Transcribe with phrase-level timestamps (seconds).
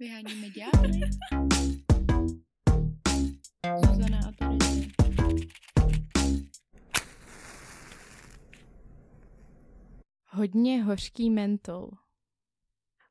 [0.00, 1.00] Vyháníme ďábly.
[3.86, 4.86] Zuzana a Terezie.
[10.26, 11.90] Hodně hořký mentol.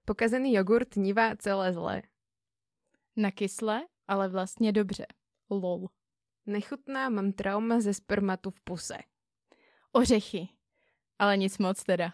[0.05, 2.01] Pokazený jogurt nívá celé zlé.
[3.15, 5.05] Na kysle, ale vlastně dobře.
[5.49, 5.87] Lol.
[6.45, 8.97] Nechutná, mám trauma ze spermatu v puse.
[9.91, 10.49] Ořechy.
[11.19, 12.13] Ale nic moc teda.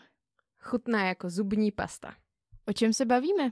[0.58, 2.16] Chutná jako zubní pasta.
[2.68, 3.52] O čem se bavíme?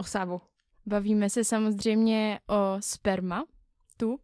[0.00, 0.40] O savu.
[0.86, 3.44] Bavíme se samozřejmě o sperma.
[3.96, 4.20] Tu.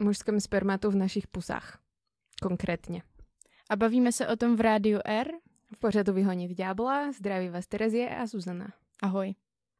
[0.00, 1.78] Mužském spermatu v našich pusách.
[2.42, 3.02] Konkrétně.
[3.70, 5.32] A bavíme se o tom v rádiu R.
[5.74, 8.72] V pořadu Vyhonit ďábla zdraví vás Terezie a Zuzana.
[9.02, 9.34] Ahoj.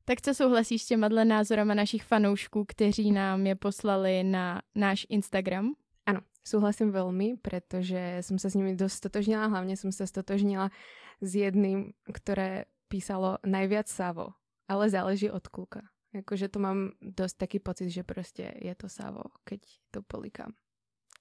[0.04, 5.06] Tak co souhlasíš s těma dle názorama našich fanoušků, kteří nám je poslali na náš
[5.08, 5.74] Instagram?
[6.06, 10.70] Ano, súhlasím veľmi, pretože som sa s nimi dosť stotožnila, hlavne som sa stotožnila
[11.18, 14.38] s jedným, ktoré písalo najviac Savo,
[14.68, 15.82] ale záleží od kluka.
[16.14, 20.52] Jakože to mám dosť taký pocit, že prostě je to Savo, keď to polikám.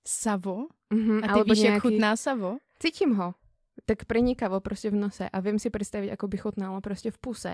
[0.07, 0.67] Savo?
[0.93, 2.57] Mhm, A ty víš, jak chutná savo?
[2.79, 3.33] Cítím ho.
[3.85, 7.53] Tak prenikavo prostě v nose a vím si představit, ako by chutnalo prostě v puse.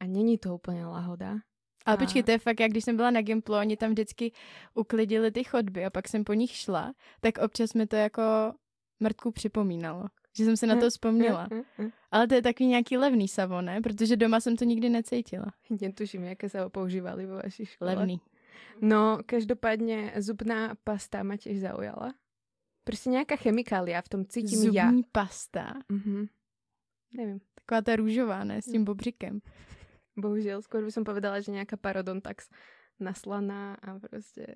[0.00, 1.36] A není to úplně lahoda.
[1.86, 4.32] Ale A- počkej, to je fakt, jak když jsem byla na Gimplu, oni tam vždycky
[4.74, 8.22] uklidili ty chodby a pak jsem po nich šla, tak občas mi to jako
[9.00, 10.04] mrtku připomínalo.
[10.36, 11.48] Že jsem se na to vzpomněla.
[11.50, 11.90] Mm, mm, mm.
[12.10, 13.80] Ale to je takový nějaký levný savo, ne?
[13.80, 15.46] Protože doma jsem to nikdy necítila.
[15.80, 17.94] Netuším, jaké sa ho používali vo vašich škole.
[17.94, 18.20] Levný.
[18.80, 22.14] No, každopádně zubná pasta ma tiež zaujala.
[22.84, 24.90] Prostě nějaká chemikália v tom cítím Zubní ja.
[25.12, 25.74] pasta.
[25.88, 26.26] Mhm.
[27.16, 27.40] Nevím.
[27.54, 28.62] Taková ta růžová, ne?
[28.62, 29.40] S tím bobřikem.
[30.20, 32.50] Bohužel, skôr by som povedala, že nějaká parodontax
[33.00, 34.46] naslaná a prostě...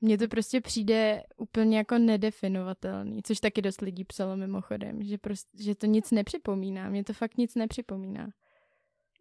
[0.00, 5.62] Mně to prostě přijde úplně jako nedefinovatelný, což taky dost lidí psalo mimochodem, že, prostě,
[5.62, 6.90] že to nic nepřipomíná.
[6.90, 8.28] Mně to fakt nic nepřipomíná.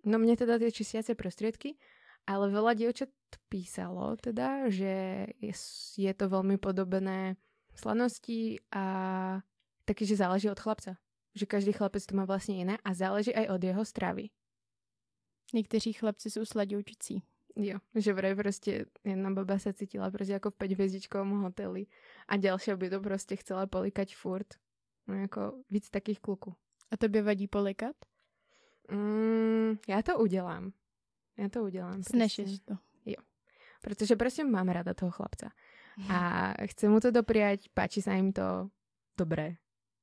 [0.08, 1.76] No mne teda tie čistiace prostriedky,
[2.24, 3.12] ale veľa dievčat
[3.52, 5.54] písalo teda, že je,
[5.98, 7.36] je to veľmi podobné
[7.76, 8.86] slanosti a
[9.84, 10.96] taky, že záleží od chlapca.
[11.36, 14.30] Že každý chlapec to má vlastně jiné a záleží aj od jeho stravy.
[15.54, 17.24] Někteří chlapci jsou sladoučcí.
[17.58, 21.86] Jo, že vraj prostě jedna baba sa cítila prostě jako v 5 hvězdičkovom hoteli
[22.28, 24.48] a ďalšia by to prostě chcela polikať furt.
[25.08, 26.56] No jako víc takých kluků.
[26.92, 27.96] A tobě vadí polikat?
[28.92, 30.72] Mm, já to udělám.
[31.38, 32.04] Já to udělám.
[32.04, 32.78] Snešeš to.
[33.82, 35.52] Protože prostě mám rada toho chlapca.
[36.10, 38.70] A chci mu to dopriať, páči sa im to
[39.18, 39.58] dobré.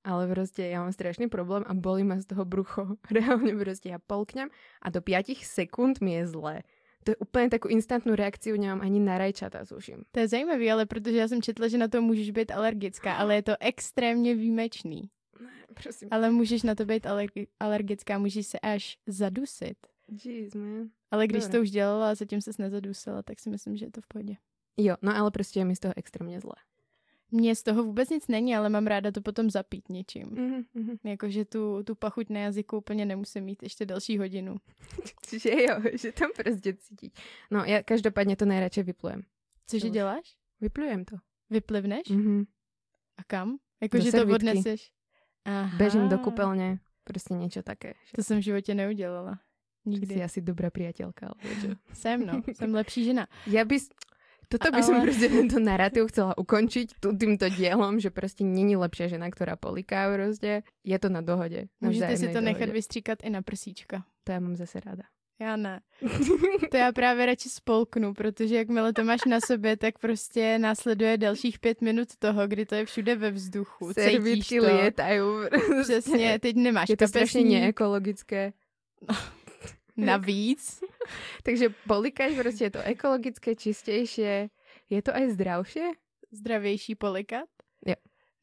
[0.04, 2.97] Ale prostě já mám strašný problém a bolí ma z toho brucho.
[3.10, 4.48] Reálně prostě já polknem
[4.82, 6.62] a do 5 sekund mi je zlé.
[7.04, 10.03] To je úplně takovou instantnou reakciu nemám ani na rajčata, tuším.
[10.12, 13.34] To je zajímavé, ale protože já jsem četla, že na to můžeš být alergická, ale
[13.34, 15.10] je to extrémně výjimečný.
[15.82, 16.09] Prosím.
[16.10, 19.76] Ale můžeš na to být alergi- alergická, můžeš se až zadusit.
[20.25, 20.88] Jeez, man.
[21.10, 24.00] Ale když to už dělala a zatím ses nezadusila, tak si myslím, že je to
[24.00, 24.34] v pohodě.
[24.76, 26.54] Jo, no ale prostě je mi z toho extrémně zlé.
[27.34, 30.27] Mně z toho vůbec nic není, ale mám ráda to potom zapít něčím.
[30.31, 30.97] Mhm, mhm.
[31.05, 34.56] Jakože tu, tu pachuť na jazyku úplně nemusím mít ještě další hodinu.
[35.39, 37.15] Že jo, že tam prostě cítiť.
[37.50, 39.23] No já každopádně to nejradši vyplujem.
[39.67, 40.37] Cože děláš?
[40.61, 41.17] Vyplujem to.
[41.50, 42.09] Vyplivneš?
[42.09, 42.44] Mhm.
[43.17, 43.59] A kam?
[43.83, 44.93] Jakože to odneseš?
[45.44, 45.77] Aha.
[45.77, 47.94] Bežím do kúpeľne, prostě niečo také.
[48.17, 49.39] To jsem v životě neudělala.
[49.84, 50.00] Nikdy.
[50.00, 50.15] Nikdy.
[50.15, 51.28] Si asi dobrá priateľka.
[51.28, 51.69] alebo čo?
[51.93, 52.43] Jsem, no.
[52.53, 53.27] Jsem lepší žena.
[53.47, 53.78] Ja by...
[54.54, 59.09] Toto by som Ale- prostě tento narratív chcela ukončiť týmto dielom, že prostě není lepšia
[59.09, 60.62] žena, ktorá poliká prostě.
[60.84, 61.66] Je to na dohode.
[61.82, 62.72] Na Můžete si to nechat dohode.
[62.72, 64.04] vystříkat i na prsíčka.
[64.25, 65.03] To já mám zase ráda.
[65.41, 65.81] Já ne.
[66.70, 71.59] To já právě radši spolknu, protože jakmile to máš na sobě, tak prostě následuje dalších
[71.59, 73.93] pět minut toho, kdy to je všude ve vzduchu.
[73.93, 74.66] Servítky to.
[74.66, 75.26] lietajú.
[75.82, 78.53] Přesně, teď nemáš Je to strašně neekologické.
[79.97, 80.81] Navíc.
[81.43, 84.49] Takže polikáš prostě je to ekologické, čistejšie.
[84.91, 85.91] Je to aj zdravšie?
[86.31, 87.49] Zdravější polikat?
[87.87, 87.94] Jo.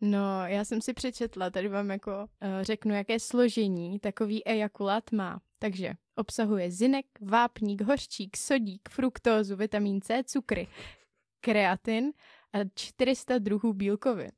[0.02, 2.28] No, já jsem si přečetla, tady vám jako uh,
[2.62, 5.42] řeknu, jaké složení takový ejakulát má.
[5.60, 10.68] Takže obsahuje zinek, vápník, hořčík, sodík, fruktózu, vitamin C, cukry,
[11.42, 12.12] kreatin
[12.54, 14.32] a 400 druhů bílkovin.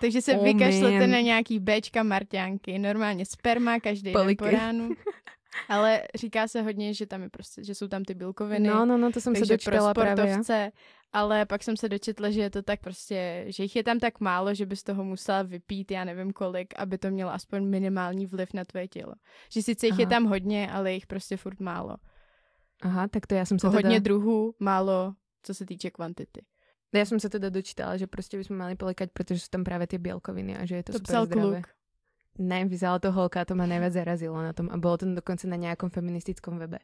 [0.00, 1.10] Takže se Oh, vykašlete man.
[1.10, 4.88] na nějaký Bčka marťánky, normálně sperma každý den po ránu.
[5.68, 8.68] Ale říká se hodně, že tam je prostě, že jsou tam ty bílkoviny.
[8.68, 10.72] No, no, no, to som sa takže pro sportovce,
[11.12, 14.20] ale pak jsem se dočetla, že je to tak prostě, že jich je tam tak
[14.20, 18.52] málo, že bys toho musela vypít, já nevím kolik, aby to mělo aspoň minimální vliv
[18.54, 19.14] na tvoje tělo.
[19.50, 20.10] Že sice jich je Aha.
[20.10, 21.96] tam hodně, ale jich prostě furt málo.
[22.82, 23.88] Aha, tak to ja som sa Jako teda...
[23.88, 26.42] hodně druhů, málo, co se týče kvantity.
[26.94, 29.86] Ja som sa teda dočítala, že prostě by sme mali polikať, pretože sú tam práve
[29.90, 31.42] tie bielkoviny a že je to, To, super psal zdravé.
[31.42, 31.66] kluk.
[32.38, 35.54] Ne, vyzeralo to holka, to ma najviac zarazilo na tom a bolo to dokonca na
[35.54, 36.82] nejakom feministickom webe.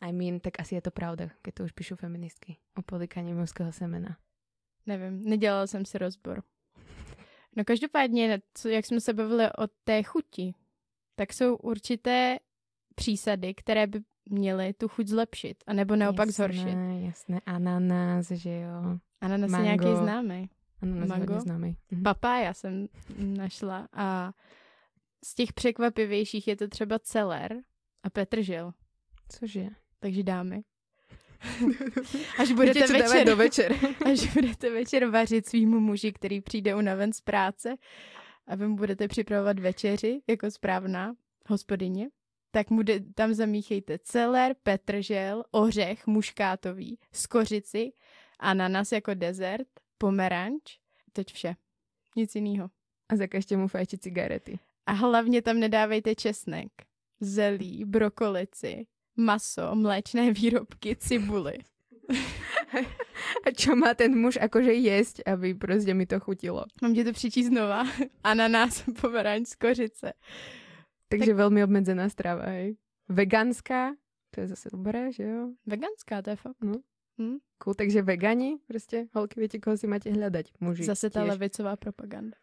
[0.00, 3.72] I mean, tak asi je to pravda, keď to už píšu feministky o polikaní mužského
[3.72, 4.16] semena.
[4.86, 6.42] Nevím, nedělala jsem si rozbor.
[7.56, 10.54] No každopádně, co, jak jsme se bavili o té chuti,
[11.14, 12.38] tak jsou určité
[12.94, 14.00] přísady, které by
[14.30, 16.76] měly tu chuť zlepšit, anebo naopak jasné, zhoršit.
[17.06, 18.98] Jasné, ananas, že jo.
[19.20, 19.68] Ananas Mango.
[19.68, 20.50] je nějaký známý.
[20.82, 21.40] Ananas Mango?
[21.40, 21.76] známý.
[21.90, 22.02] Mhm.
[22.02, 22.88] Papája jsem
[23.18, 24.32] našla a
[25.24, 27.56] z těch překvapivějších je to třeba celer
[28.02, 28.72] a petržil.
[29.28, 29.66] Cože?
[29.98, 30.62] Takže dámy.
[32.38, 33.72] Až budete Víte, dávat večer, do večer.
[34.12, 37.76] až budete večer vařit svýmu muži, který přijde unaven z práce
[38.46, 41.14] a vy mu budete připravovat večeři jako správná
[41.48, 42.08] hospodyně,
[42.50, 47.92] tak mu de- tam zamíchejte celer, petržel, ořech muškátový, skořici,
[48.38, 49.68] ananas jako dezert,
[49.98, 50.78] pomeranč,
[51.12, 51.56] teď vše.
[52.16, 52.70] Nic jiného.
[53.08, 54.58] A zakažte mu fajčit cigarety.
[54.86, 56.68] A hlavně tam nedávejte česnek,
[57.20, 58.86] zelí, brokolici,
[59.16, 61.58] maso, mléčné výrobky, cibuli.
[63.46, 66.64] A čo má ten muž akože jesť, aby prostě mi to chutilo.
[66.82, 67.84] Mám ti to přečíst znova.
[68.24, 70.12] Ananas, pomeranč, skořice.
[71.08, 71.36] Takže tak...
[71.36, 72.76] velmi obmedzená strava, hej.
[73.08, 73.94] Veganská,
[74.30, 75.48] to je zase dobré, že jo?
[75.66, 76.56] Veganská, to je fakt.
[76.64, 76.74] No.
[77.18, 77.36] Hm?
[77.58, 80.52] Cool, takže vegani, prostě, holky, viete, koho si máte hľadať?
[80.60, 80.84] Muži.
[80.84, 81.28] Zase ta tiež.
[81.28, 82.36] levicová propaganda.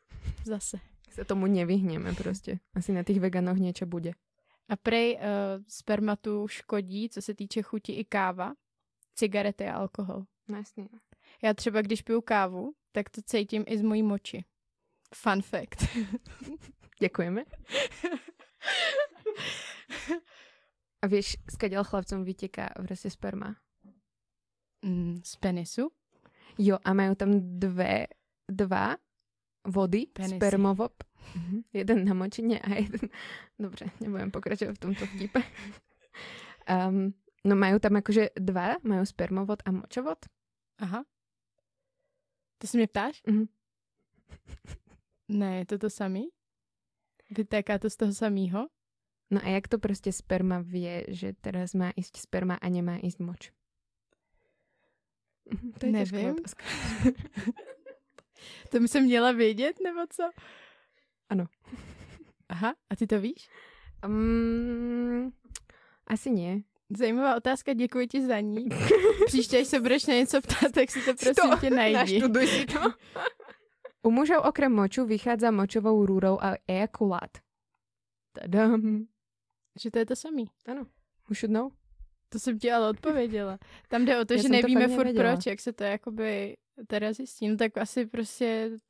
[0.45, 0.80] Zase.
[1.13, 2.60] Sa tomu nevyhneme prostě.
[2.75, 4.12] Asi na těch veganoch niečo bude.
[4.69, 5.21] A prej uh,
[5.68, 8.54] spermatu škodí, co se týče chuti i káva,
[9.15, 10.25] cigarety a alkohol.
[10.48, 10.89] No jasně.
[11.44, 14.45] Já třeba, když piju kávu, tak to cítím i z mojí moči.
[15.15, 15.86] Fun fact.
[17.01, 17.44] Ďakujeme.
[21.01, 23.56] A vieš, skadiaľ chlapcom vyteká prostě sperma?
[24.83, 25.92] mm, z penisu?
[26.57, 28.07] Jo, a majú tam dve,
[28.48, 28.95] dva
[29.68, 30.36] vody, Penisy.
[30.36, 31.04] spermovop.
[31.36, 31.62] Mhm.
[31.74, 33.10] Jeden na močině a jeden...
[33.60, 35.44] Dobře, nebudem pokračovat v tomto vtipe.
[36.89, 37.13] um,
[37.45, 40.19] no majú tam akože dva, majú spermovod a močovod.
[40.80, 41.04] Aha.
[42.57, 43.21] To se mě ptáš?
[43.27, 43.45] Mhm.
[45.27, 46.30] Ne, je to to samý?
[47.30, 48.68] Vytéká to z toho samého?
[49.31, 53.19] No a jak to prostě sperma vie, že teraz má ísť sperma a nemá ísť
[53.19, 53.51] moč?
[55.80, 56.36] To je Nevím.
[58.69, 60.24] To by se měla vědět, nebo co?
[61.30, 61.45] Ano.
[62.50, 63.50] Aha, a ty to víš?
[64.06, 65.34] Um,
[66.07, 66.57] asi nie.
[66.98, 68.69] Zajímavá otázka, děkuji ti za ní.
[69.25, 72.22] Příště, až se budeš na něco ptát, tak si to prosím to tě najdi.
[72.22, 72.80] Si to.
[74.04, 77.38] U mužov okrem moču vychádza močovou rúrou a ejakulát.
[78.34, 79.07] Tadam.
[79.81, 80.50] Že to je to samý.
[80.68, 80.86] Ano.
[81.30, 81.72] Who should know?
[82.33, 83.59] To jsem ti ale odpověděla.
[83.88, 85.33] Tam jde o to, Já že to nevíme fakt furt nevěděla.
[85.33, 86.57] proč, jak se to jakoby
[86.88, 87.47] teda zjistí.
[87.47, 88.45] No tak asi prostě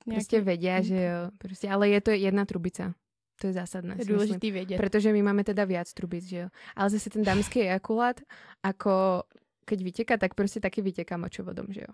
[0.08, 0.16] nějaký...
[0.20, 1.32] Prostě vedia, že jo.
[1.38, 2.94] Prostě, ale je to jedna trubica.
[3.42, 3.96] To je zásadné.
[4.00, 4.78] je důležitý vědět.
[4.78, 6.48] Pretože my máme teda viac trubic, že jo.
[6.76, 8.22] Ale zase ten dámský ejakulát,
[8.64, 9.24] ako
[9.66, 11.94] keď vyteká, tak prostě taky vyteká močovodom, že jo.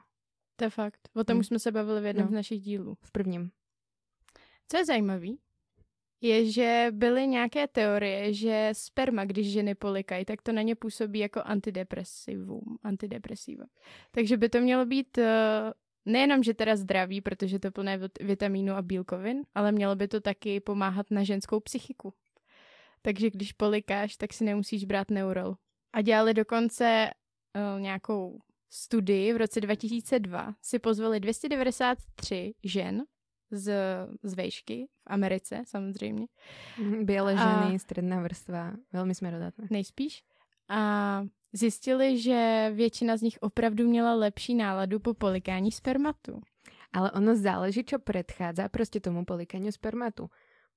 [0.56, 1.00] To je fakt.
[1.16, 1.40] O tom Hm.
[1.40, 2.30] už jsme se bavili v jednom No.
[2.32, 2.98] z našich dílů.
[3.02, 3.52] V prvním.
[4.68, 5.28] Co je zajímavé,
[6.22, 11.20] je, že byly nějaké teorie, že sperma, když ženy polikají, tak to na ně působí
[11.20, 13.66] jako antidepresivum, antidepresiva.
[14.12, 15.24] Takže by to mělo být uh,
[16.06, 20.22] nejenom, že teda zdraví, protože to plné vit- vitamínů a bílkovin, ale mělo by to
[20.22, 22.14] taky pomáhat na ženskou psychiku.
[23.02, 25.56] Takže když polikáš, tak si nemusíš brát neurol.
[25.94, 27.10] A dělali dokonce
[27.56, 28.40] uh, nějakou
[28.70, 30.54] studii v roce 2002.
[30.62, 33.04] Si pozvali 293 žen
[33.52, 33.74] z,
[34.24, 36.28] z vejšky v Americe samozřejmě,
[36.80, 39.68] Mhm, Biele A- ženy, stredná vrstva, veľmi smerodatné.
[39.70, 40.24] nejspíš.
[40.70, 40.80] A
[41.54, 46.42] zjistili, že většina z nich opravdu měla lepší náladu po polikání spermatu.
[46.94, 50.30] Ale ono záleží, čo predchádza proste tomu polikaniu spermatu.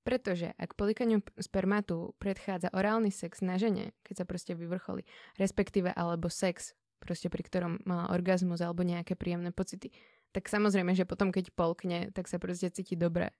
[0.04, 5.06] Pretože ak polikaniu spermatu predchádza orálny sex na žene, keď sa proste vyvrcholí,
[5.38, 9.88] respektíve alebo sex, proste pri ktorom mala orgazmus alebo nejaké príjemné pocity,
[10.32, 13.30] tak samozrejme, že potom keď polkne, tak sa proste cíti dobre.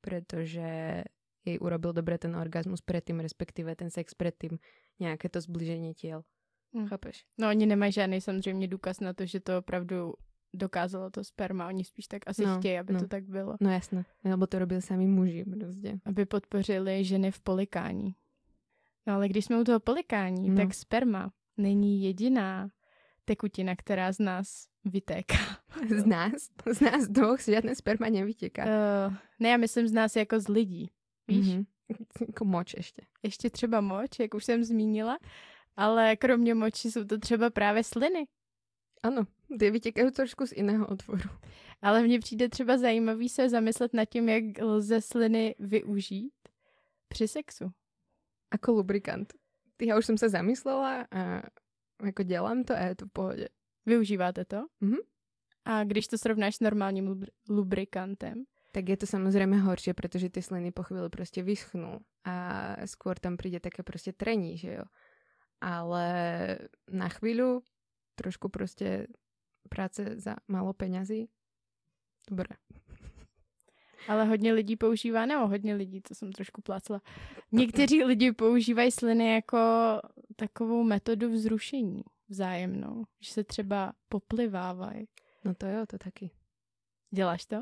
[0.00, 1.04] Pretože
[1.44, 4.56] jej urobil dobre ten orgazmus predtým, respektíve ten sex predtým,
[5.00, 6.24] nejaké to zbliženie tiel.
[6.76, 6.86] Hm.
[6.88, 7.24] Chápeš?
[7.38, 10.14] No oni nemají žádný samozřejmě důkaz na to, že to opravdu
[10.54, 11.68] dokázalo to sperma.
[11.68, 13.00] Oni spíš tak asi No, chtějí, aby no.
[13.00, 13.56] to tak bylo.
[13.60, 16.00] No jasné, lebo to robili sami muži prostě.
[16.04, 18.14] Aby podpořili ženy v polikání.
[19.06, 20.56] No ale když jsme u toho polikání, No.
[20.56, 22.70] tak sperma není jediná
[23.24, 25.36] tekutina, která z nás vytéká.
[25.88, 26.32] Z nás,
[26.72, 28.64] z nás dvoch žiadne sperma nevyteká.
[28.64, 30.90] Uh, ne, já myslím z nás jako z lidí.
[31.28, 31.48] Víš?
[31.48, 31.64] Mhm.
[32.26, 33.02] Jako moč ještě.
[33.22, 35.18] Ještě třeba moč, jak už jsem zmínila,
[35.76, 38.26] ale kromě moči jsou to třeba právě sliny.
[39.02, 39.26] Ano,
[39.58, 41.30] ty vytěkají trošku z jiného otvoru.
[41.82, 46.32] Ale mně přijde třeba zajímavý se zamyslet nad tím, jak lze sliny využít
[47.08, 47.70] při sexu.
[48.50, 49.32] Ako lubrikant.
[49.82, 51.42] Já už jsem se zamyslela a
[52.04, 53.48] jako dělám to a je to v pohodě.
[53.90, 54.70] Využíváte to?
[54.80, 55.02] Mhm.
[55.64, 58.44] A když to srovnáš s normálním lubr- lubrikantem?
[58.72, 63.36] Tak je to samozřejmě horšie, protože ty sliny po chvíli prostě vyschnú a skôr tam
[63.36, 64.84] přijde také prostě trení, že jo.
[65.60, 66.04] Ale
[66.90, 67.60] na chvíľu
[68.14, 69.06] trošku prostě
[69.68, 71.28] práce za málo peňazí.
[72.30, 72.56] Dobré.
[74.08, 77.00] Ale hodně lidí používá, nebo hodně lidí, to jsem trošku plácla.
[77.52, 79.58] Někteří lidi používají sliny jako
[80.36, 85.08] takovou metodu vzrušení vzájemnou, že se třeba poplivávají.
[85.44, 86.30] No to jo, to taky.
[87.10, 87.56] Děláš to?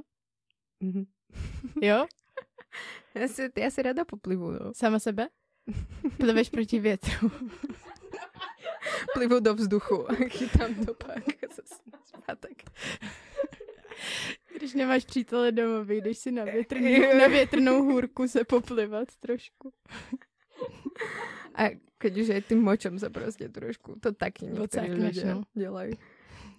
[0.81, 1.07] Mhm.
[1.83, 2.07] Jo?
[3.15, 4.75] Já si, já si rada poplivu, no.
[4.75, 5.29] Sama sebe?
[6.17, 7.31] Pliveš proti větru.
[9.15, 11.25] Plivu do vzduchu a chytám to pak
[12.05, 12.63] zpátek.
[14.57, 19.73] Když nemáš přítele doma, vyjdeš si na, větrný, na větrnou hůrku se poplivat trošku.
[21.55, 21.65] A
[21.99, 25.43] keď už aj tým močom sa prostě trošku, to taky Vocákneš, lidé no.
[25.55, 25.93] dělají.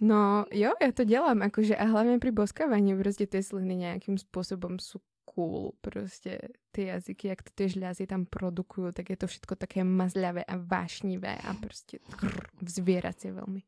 [0.00, 4.78] No jo, já to dělám, akože a hlavně pri boskávání prostě ty sliny nějakým způsobem
[4.78, 5.00] sú
[5.34, 6.38] cool, prostě
[6.70, 10.56] ty jazyky, jak to ty žľazy tam produkujú, tak je to všetko také mazľavé a
[10.56, 13.62] vášnivé a prostě krr, zvieracie veľmi.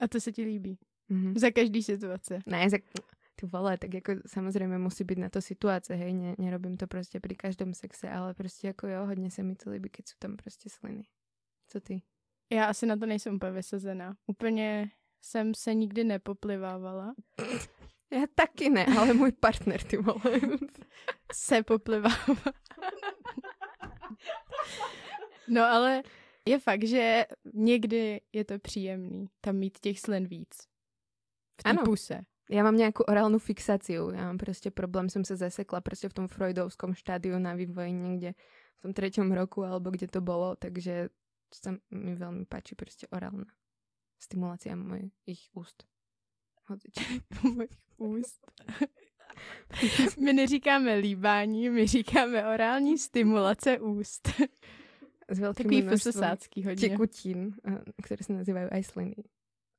[0.00, 0.78] A to se ti líbí.
[1.08, 1.38] Mhm.
[1.38, 2.40] Za každý situace.
[2.46, 2.78] Ne, za,
[3.34, 7.20] ty vole, tak jako samozřejmě musí být na to situace, hej, ne, nerobím to prostě
[7.20, 10.36] pri každom sexe, ale prostě jako jo, hodně se mi to líbí, keď jsou tam
[10.36, 11.02] prostě sliny.
[11.66, 12.02] Co ty?
[12.52, 14.16] Já asi na to nejsem úplně vysazená.
[14.26, 14.90] Úplně
[15.22, 17.14] jsem se nikdy nepoplivávala.
[18.12, 20.40] Já taky ne, ale můj partner, ty vole.
[21.32, 22.36] Se poplivává.
[25.48, 26.02] No ale
[26.48, 30.68] je fakt, že někdy je to příjemný tam mít těch slin víc.
[31.60, 32.20] V té puse.
[32.50, 34.10] Já mám nějakou orálnu fixaciu.
[34.10, 38.34] Já mám prostě problém, jsem se zasekla prostě v tom freudovskom štádiu na vývoji někde
[38.76, 41.08] v tom třetím roku, alebo kde to bolo, takže
[41.54, 43.46] sa mi veľmi páči prostě orálna
[44.18, 45.84] stimulácia mojich úst.
[47.42, 48.46] Mojich úst.
[50.18, 54.28] My neříkáme líbání, my říkáme orální stimulace úst.
[55.28, 56.88] S veľkým Takový hodně.
[56.88, 59.14] tekutín, eh, které se nazývají aj sliny.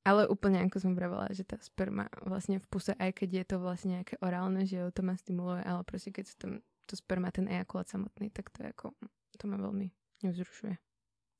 [0.05, 3.59] Ale úplně jako jsem vravela, že ta sperma vlastně v puse, aj keď je to
[3.59, 7.31] vlastně nějaké orálne, že jo, to ma stimuluje, ale prostě keď sú tam to sperma,
[7.31, 8.91] ten ejakulát samotný, tak to jako,
[9.38, 9.89] to ma veľmi
[10.24, 10.77] nevzrušuje.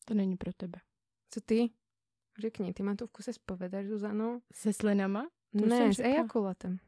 [0.05, 0.79] To není pro tebe.
[1.29, 1.69] Co ty?
[2.39, 4.41] Řekni, ty ma tu v kuse spovedáš, Zuzano?
[4.53, 5.29] Se slinama?
[5.60, 6.79] To ne, s ejakulátem.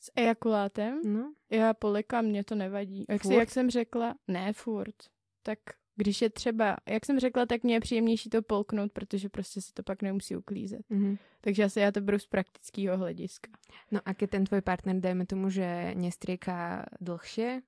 [0.00, 1.00] S ejakulátem?
[1.04, 1.34] No.
[1.50, 3.04] Já polikám, mě to nevadí.
[3.08, 4.96] Jak, si, jak jsem řekla, ne furt.
[5.42, 5.58] Tak
[5.96, 9.72] když je třeba, jak jsem řekla, tak mě je příjemnější to polknout, protože prostě se
[9.74, 10.80] to pak nemusí uklízet.
[10.88, 11.16] Mhm.
[11.40, 13.50] Takže asi já to beru z praktického hlediska.
[13.90, 17.62] No a keď ten tvoj partner, dajme tomu, že nestrieka dlhšie,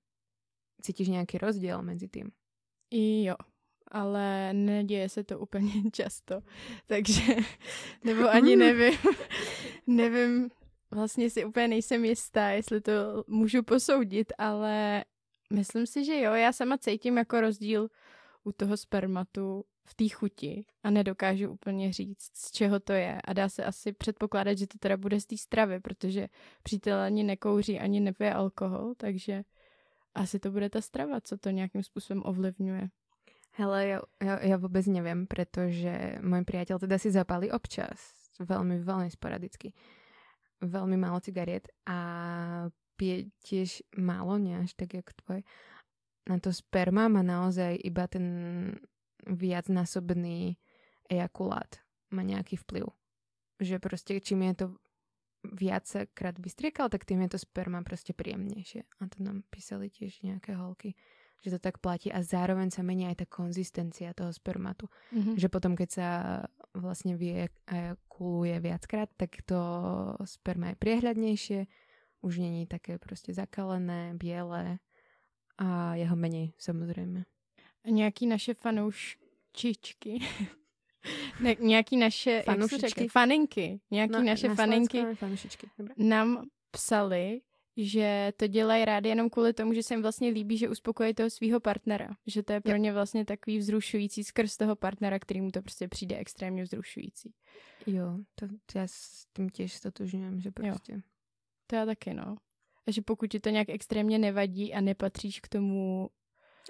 [0.83, 2.31] cítiš nějaký rozdíl mezi tým?
[2.91, 3.35] I jo,
[3.91, 6.41] ale neděje se to úplně často,
[6.87, 7.37] takže,
[8.05, 8.99] nebo ani nevím,
[9.87, 10.51] nevím,
[10.91, 15.05] vlastně si úplně nejsem jistá, jestli to můžu posoudit, ale
[15.53, 17.89] myslím si, že jo, já sama cítím jako rozdíl
[18.49, 23.21] u toho spermatu v té chuti a nedokážu úplně říct, z čeho to je.
[23.25, 26.29] A dá se asi předpokládat, že to teda bude z té stravy, protože
[26.63, 29.45] přítel ani nekouří, ani nepije alkohol, takže
[30.15, 32.89] asi to bude ta strava, co to nějakým způsobem ovlivňuje.
[33.59, 37.99] Hele, ja, ja, ja vôbec neviem, pretože môj priateľ teda si zapálí občas.
[38.39, 39.75] Veľmi, veľmi sporadicky.
[40.63, 41.99] Veľmi málo cigariet a
[42.95, 45.43] pije tiež málo, nie až tak, jak tvoj.
[46.29, 48.27] Na to sperma má naozaj iba ten
[49.25, 50.61] viacnásobný
[51.09, 51.81] ejakulát.
[52.13, 52.93] Má nejaký vplyv.
[53.59, 54.67] Že proste čím je to
[55.43, 58.85] viackrát vystriekal, tak tým je to sperma proste príjemnejšie.
[59.01, 60.95] A to nám písali tiež nejaké holky
[61.39, 64.91] že to tak platí a zároveň sa mení aj tá konzistencia toho spermatu.
[65.15, 65.39] Mhm.
[65.39, 66.09] Že potom, keď sa
[66.75, 67.15] vlastne
[68.11, 69.61] kuluje viackrát, tak to
[70.27, 71.61] sperma je priehľadnejšie,
[72.21, 74.79] už není také prostě zakalené, biele
[75.59, 77.25] a jeho menej samozrejme.
[77.85, 80.19] A nějaký naše fanouščičky,
[81.41, 82.45] ne, nějaký naše,
[82.77, 85.71] řekne, faninky, nějaký no, naše na faninky fanušičky.
[85.97, 87.41] Nám psali,
[87.77, 91.31] že to dělají rádi jenom kvůli tomu, že se jim vlastně líbí, že uspokojí toho
[91.31, 92.09] svého partnera.
[92.27, 92.79] Že to je pro Jo.
[92.79, 97.35] ně vlastně takový vzrušující skrz toho partnera, kterýmu to prostě přijde extrémně vzrušující.
[97.87, 101.03] Jo, to, to ja s tým tiež stotožňujem, že prostě...
[101.67, 102.37] To já taky, no.
[102.89, 106.09] A že pokud ti to nějak extrémně nevadí a nepatříš k tomu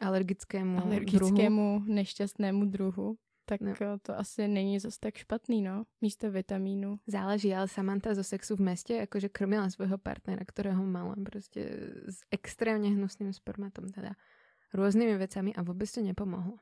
[0.03, 0.87] Alergickému, druhu.
[0.87, 3.75] alergickému nešťastnému druhu, tak No.
[3.81, 3.99] no.
[3.99, 5.85] to asi není zas tak špatný, no.
[6.01, 6.99] Místo vitamínu.
[7.07, 11.61] Záleží, ale Samantha zo sexu v meste akože krmila svojho partnera, ktorého mala prostě
[12.09, 14.13] s extrémne hnusným spermatom, teda
[14.75, 16.59] rôznymi vecami a vôbec to nepomohlo.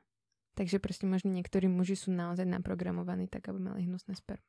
[0.55, 4.43] Takže prostě možná někteří muži jsou naozaj naprogramovaní tak, aby měli hnusné sperma.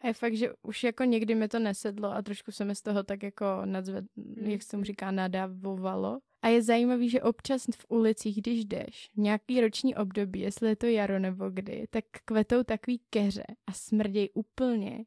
[0.00, 2.82] A je fakt, že už jako někdy mi to nesedlo a trošku se mi z
[2.82, 4.04] toho tak jako nadzved,
[4.36, 6.18] jak se tomu říká, nadávovalo.
[6.42, 10.86] A je zajímavý, že občas v ulicích, když jdeš, nějaký roční období, jestli je to
[10.86, 15.04] jaro nebo kdy, tak kvetou takový keře a smrděj úplně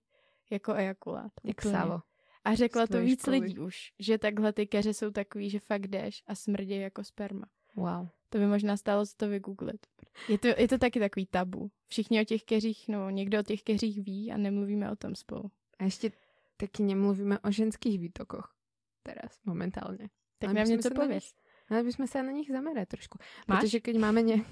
[0.51, 1.31] jako ejakulát.
[1.43, 2.01] Jak úplně.
[2.45, 3.39] A řekla to víc školy.
[3.39, 7.45] lidí už, že takhle ty keře jsou takový, že fakt jdeš a smrděj jako sperma.
[7.75, 8.07] Wow.
[8.33, 9.87] To by možná stálo za to vygooglit.
[10.27, 11.71] Je to, je to taky takový tabu.
[11.87, 15.51] Všichni o těch keřích, no někdo o těch keřích ví a nemluvíme o tom spolu.
[15.79, 16.11] A ještě
[16.57, 18.55] taky nemluvíme o ženských výtokoch.
[19.03, 20.09] Teraz, momentálně.
[20.39, 21.33] Tak Ale nám něco pověz.
[21.69, 23.17] Mali bychom se na nich zamerať trošku.
[23.47, 23.59] Máš?
[23.59, 24.45] Protože keď máme ně...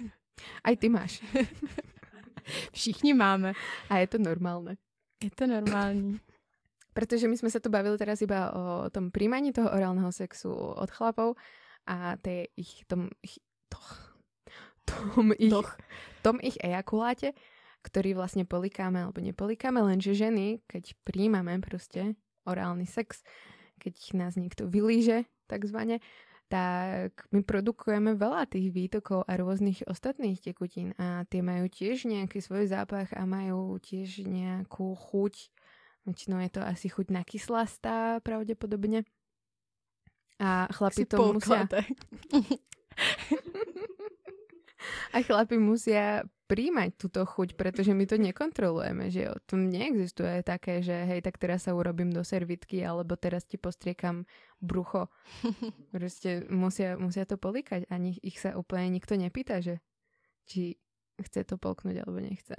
[0.64, 1.24] Aj ty máš.
[2.72, 3.52] Všichni máme.
[3.90, 4.76] A je to normálne.
[5.22, 6.20] Je to normální.
[6.92, 10.90] Protože my jsme se tu bavili teraz iba o tom príjmaní toho orálneho sexu od
[10.90, 11.36] chlapov
[11.84, 14.16] a tej ich, tom ich, toch,
[14.88, 15.76] tom ich, Doch.
[16.24, 17.32] tom ich ejakuláte,
[17.84, 22.16] ktorý vlastne polikáme alebo nepolikáme, lenže ženy, keď príjmame proste
[22.48, 23.20] orálny sex,
[23.80, 26.00] keď nás niekto vylíže, takzvané,
[26.48, 32.38] tak my produkujeme veľa tých výtokov a rôznych ostatných tekutín a tie majú tiež nejaký
[32.44, 35.34] svoj zápach a majú tiež nejakú chuť.
[36.04, 39.08] Väčšinou je to asi chuť na kyslastá pravdepodobne.
[40.40, 41.66] A chlapi to musia...
[45.14, 49.32] A chlapi musia príjmať túto chuť, pretože my to nekontrolujeme, že jo.
[49.48, 54.28] Tu neexistuje také, že hej, tak teraz sa urobím do servitky, alebo teraz ti postriekam
[54.60, 55.08] brucho.
[55.94, 59.80] Proste musia, musia to polikať a nich, ich sa úplne nikto nepýta, že
[60.44, 60.76] či
[61.16, 62.54] chce to polknúť alebo nechce.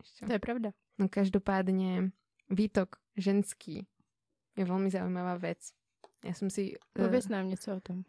[0.00, 0.28] Ešte.
[0.28, 0.70] To je pravda.
[1.00, 2.12] No každopádne
[2.52, 3.88] výtok ženský
[4.58, 5.72] je veľmi zaujímavá vec.
[6.20, 6.76] Ja som si...
[6.76, 8.04] eh, Pověz nám něco o tom.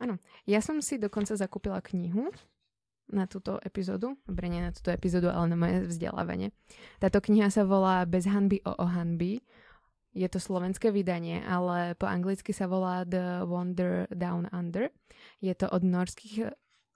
[0.48, 2.32] ja som si dokonca zakúpila knihu
[3.12, 4.16] na túto epizódu.
[4.28, 6.52] Dobre, nie na túto epizódu, ale na moje vzdelávanie.
[7.00, 9.44] Táto kniha sa volá Bez hanby o ohanby.
[10.12, 14.92] Je to slovenské vydanie, ale po anglicky sa volá The Wonder Down Under.
[15.40, 16.52] Je to od norských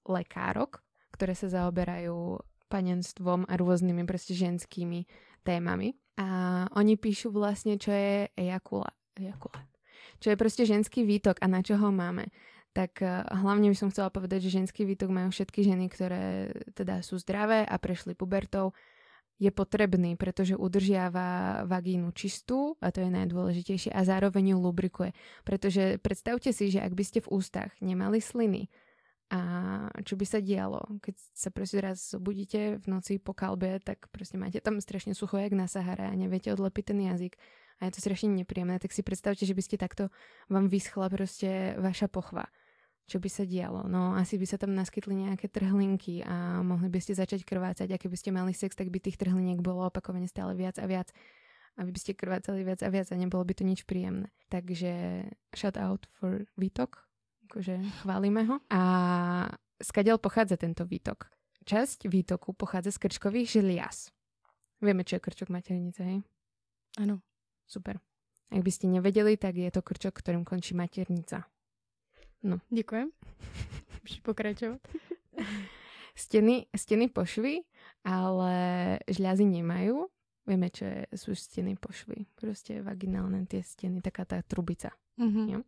[0.07, 0.83] lekárok,
[1.15, 5.07] ktoré sa zaoberajú panenstvom a rôznymi proste ženskými
[5.47, 5.95] témami.
[6.19, 6.27] A
[6.75, 8.95] oni píšu vlastne, čo je ejakulát.
[9.15, 9.74] ejakulát.
[10.19, 12.32] Čo je proste ženský výtok a na čo ho máme
[12.75, 16.99] tak eh, hlavne by som chcela povedať, že ženský výtok majú všetky ženy, ktoré teda
[16.99, 18.75] sú zdravé a prešli pubertou.
[19.36, 25.12] Je potrebný, pretože udržiava vagínu čistú, a to je najdôležitejšie, a zároveň ju lubrikuje.
[25.43, 28.71] Pretože predstavte si, že ak by ste v ústach nemali sliny,
[29.28, 29.39] a
[30.08, 34.39] čo by sa dialo, keď sa proste raz zobudíte v noci po kalbe, tak proste
[34.39, 37.36] máte tam strašne sucho jak na Sahare a neviete odlepiť ten jazyk
[37.79, 40.13] a je to strašne nepríjemné, tak si predstavte, že by ste takto
[40.47, 42.47] vám vyschla proste vaša pochva
[43.05, 43.85] čo by sa dialo?
[43.85, 48.01] No asi by sa tam naskytli nejaké trhlinky a mohli by ste začať krvácať a
[48.01, 51.13] keby ste mali sex, tak by tých trhliniek bolo opakovane stále viac a viac
[51.75, 54.31] aby ste krvácali viac a viac a nebolo by to nič príjemné.
[54.47, 57.03] Takže shout out for výtok,
[57.51, 58.55] akože chválime ho.
[58.71, 58.81] A
[59.83, 61.27] skadiaľ pochádza tento výtok?
[61.67, 64.13] Časť výtoku pochádza z krčkových žilias.
[64.79, 66.19] Vieme, čo je krčok maternice, hej?
[66.95, 67.19] Ano.
[67.65, 67.99] Super.
[68.54, 71.49] Ak by ste nevedeli, tak je to krčok, ktorým končí maternica.
[72.69, 73.10] Děkujem.
[74.01, 74.82] Můžeš pokračovat.
[76.15, 77.60] Steny, steny pošvy,
[78.08, 78.56] ale
[79.12, 80.08] žľazy nemajú.
[80.47, 82.32] Vieme, čo je, sú steny pošvy.
[82.39, 84.95] Proste vaginálne tie steny, taká tá trubica.
[85.19, 85.43] Mhm.
[85.51, 85.60] Jo.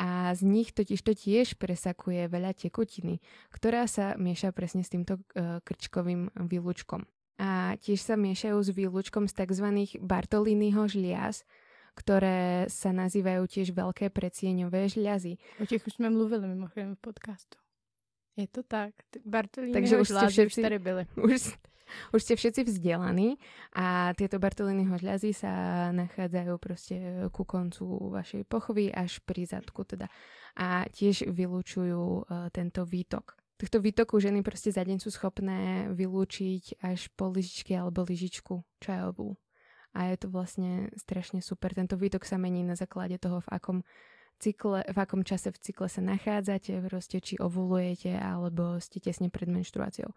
[0.00, 3.20] A z nich totiž to tiež presakuje veľa tekutiny,
[3.52, 7.04] ktorá sa mieša presne s týmto e, krčkovým výlučkom.
[7.40, 9.66] A tiež sa miešajú s výlučkom z tzv.
[9.96, 11.48] Bartolínyho žliaz,
[11.96, 15.40] ktoré sa nazývajú tiež veľké predsieňové žľazy.
[15.56, 17.56] O těch už jsme mluvili mimochodem v podcastu.
[18.36, 18.92] Je to tak.
[19.24, 21.02] Bartolínyho Takže už žlázy už všetci- tady byli.
[21.16, 21.40] už,
[22.14, 23.36] už ste všetci vzdelaní
[23.72, 25.52] a tieto Bartolínyho žľazy sa
[25.96, 26.96] nachádzajú proste
[27.32, 30.12] ku koncu vašej pochvy až pri zadku teda.
[30.60, 33.39] A tiež vylúčujú uh, tento výtok.
[33.60, 39.36] Týchto výtokov ženy proste za deň sú schopné vylúčiť až po lyžičky alebo lyžičku čajovú.
[39.92, 41.76] A je to vlastne strašne super.
[41.76, 43.78] Tento výtok sa mení na základe toho, v akom
[44.40, 49.52] cykle, v akom čase v cykle sa nachádzate, proste či ovulujete alebo ste tesne pred
[49.52, 50.08] menštruáciou.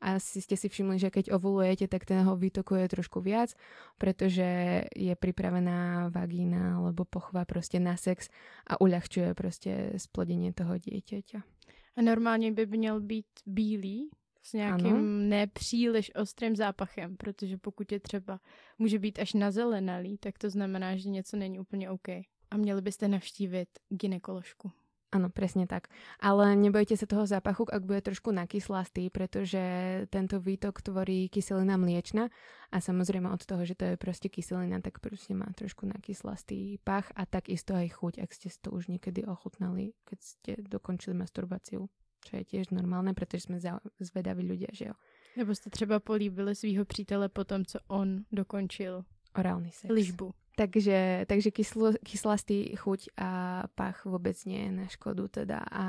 [0.00, 3.52] A asi ste si všimli, že keď ovulujete, tak ten výtoku je trošku viac,
[4.00, 8.32] pretože je pripravená vagína alebo pochva proste na sex
[8.64, 11.55] a uľahčuje proste splodenie toho dieťaťa.
[11.96, 14.10] A normálně by měl být bílý
[14.42, 15.02] s nějakým Ano.
[15.02, 18.40] nepříliš ostrým zápachem, protože pokud je třeba,
[18.78, 22.08] může být až nazelenalý, tak to znamená, že něco není úplně OK.
[22.50, 24.72] A měli byste navštívit ginekoložku.
[25.14, 25.86] Áno, presne tak.
[26.18, 29.62] Ale nebojte sa toho zápachu, ak bude trošku nakyslastý, pretože
[30.10, 32.26] tento výtok tvorí kyselina mliečna
[32.74, 37.14] a samozrejme od toho, že to je proste kyselina, tak proste má trošku nakyslastý pach
[37.14, 41.86] a takisto aj chuť, ak ste to už niekedy ochutnali, keď ste dokončili masturbáciu.
[42.26, 43.62] Čo je tiež normálne, pretože sme
[44.02, 44.94] zvedaví ľudia, že jo.
[45.36, 49.04] Nebo jste třeba políbili svého přítele po tom, co on dokončil
[49.38, 49.92] orálny sex.
[49.94, 50.34] ližbu.
[50.56, 53.30] Takže, takže kyslo, kyslastý chuť a
[53.76, 55.60] pach vôbec nie je na škodu teda.
[55.68, 55.86] A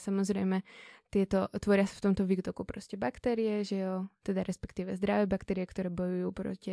[0.00, 0.64] samozrejme
[1.12, 5.92] tieto, tvoria sa v tomto výtoku proste baktérie, že jo, teda respektíve zdravé baktérie, ktoré
[5.92, 6.72] bojujú proti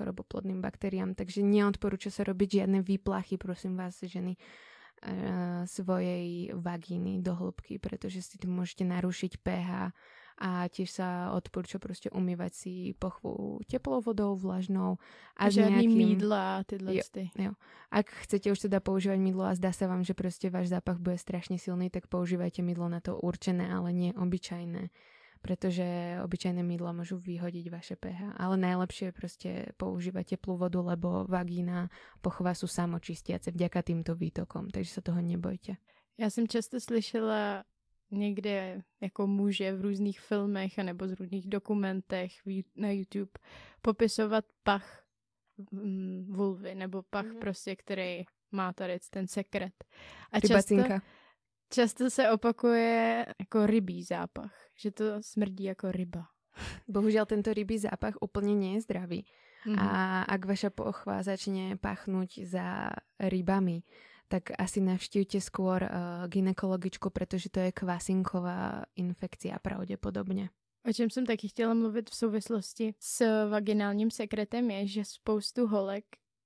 [0.00, 7.36] choroboplodným baktériám, takže neodporúča sa robiť žiadne výplachy, prosím vás, ženy, uh, svojej vagíny do
[7.36, 9.92] hĺbky, pretože si tým môžete narušiť pH
[10.38, 15.02] a tiež sa odporúča proste umývať si pochvu teplou vodou, vlažnou.
[15.34, 15.98] A, a žiadny nejakým...
[15.98, 17.52] mýdla a tyhle jo, jo.
[17.90, 21.18] Ak chcete už teda používať mydlo a zdá sa vám, že proste váš zápach bude
[21.18, 24.94] strašne silný, tak používajte mydlo na to určené, ale nie obyčajné
[25.38, 28.34] pretože obyčajné mydla môžu vyhodiť vaše pH.
[28.42, 34.74] Ale najlepšie je proste používať teplú vodu, lebo vagína, pochva sú samočistiace vďaka týmto výtokom,
[34.74, 35.78] takže sa toho nebojte.
[36.18, 37.64] Já jsem často slyšela
[38.10, 42.32] někde jako muže v různých filmech nebo z různých dokumentech
[42.76, 43.30] na YouTube
[43.82, 45.04] popisovat pach
[45.72, 47.38] mm, vulvy nebo pach mm-hmm.
[47.38, 49.72] prostě, který má tady ten sekret.
[50.32, 50.76] A často,
[51.70, 56.24] často se opakuje jako rybí zápach, že to smrdí jako ryba.
[56.88, 59.26] Bohužel tento rybí zápach úplně je zdravý.
[59.66, 59.78] Mm-hmm.
[59.82, 63.82] A ak vaša pochva začne pachnúť za rybami,
[64.28, 70.50] tak asi navštívte skôr uh, ginekologičku, protože to je kvasinková infekcia pravděpodobně.
[70.88, 76.04] O čem jsem taky chtěla mluvit v souvislosti s vaginálním sekretem je, že spoustu holek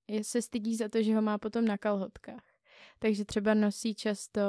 [0.08, 2.44] je, se stydí za to, že ho má potom na kalhotkách.
[2.98, 4.40] Takže třeba nosí často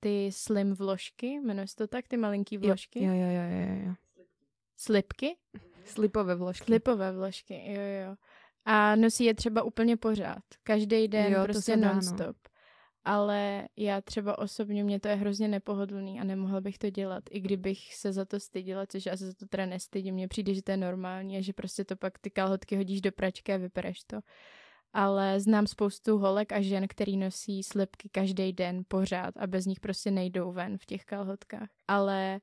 [0.00, 3.04] ty slim vložky, jmenuje se to tak, ty malinký vložky?
[3.04, 3.94] Jo, jo, jo, jo, jo.
[4.76, 5.36] Slipky?
[5.84, 6.64] Slipové vložky.
[6.64, 8.16] Slipové vložky, jo, jo.
[8.64, 10.42] A nosí je třeba úplně pořád.
[10.62, 11.88] Každý den, jo, prostě no.
[11.88, 12.36] non-stop
[13.04, 17.40] ale já třeba osobně, mě to je hrozně nepohodlný a nemohla bych to dělat, i
[17.40, 20.62] kdybych se za to stydila, což já se za to teda nestydím, mně přijde, že
[20.62, 24.04] to je normální a že prostě to pak ty kalhotky hodíš do pračky a vypereš
[24.04, 24.20] to.
[24.92, 29.80] Ale znám spoustu holek a žen, který nosí slipky každý den pořád a bez nich
[29.80, 31.68] prostě nejdou ven v těch kalhotkách.
[31.88, 32.40] Ale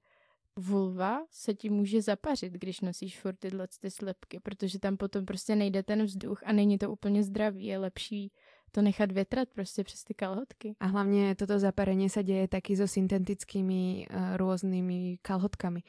[0.59, 5.55] vulva se ti může zapařit, když nosíš furt tyhle ty slipky, protože tam potom prostě
[5.55, 7.65] nejde ten vzduch a není to úplně zdravý.
[7.65, 8.31] Je lepší
[8.71, 10.75] to nechat větrat prostě přes ty kalhotky.
[10.79, 15.81] A hlavně toto zaparenie sa deje taky so syntetickými uh, rôznymi kalhotkami.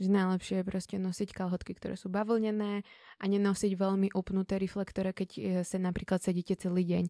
[0.00, 2.82] Že najlepšie je prostě nosiť kalhotky, ktoré sú bavlnené
[3.20, 7.04] a nenosiť veľmi upnuté rifle, ktoré keď eh, sa napríklad sedíte celý deň,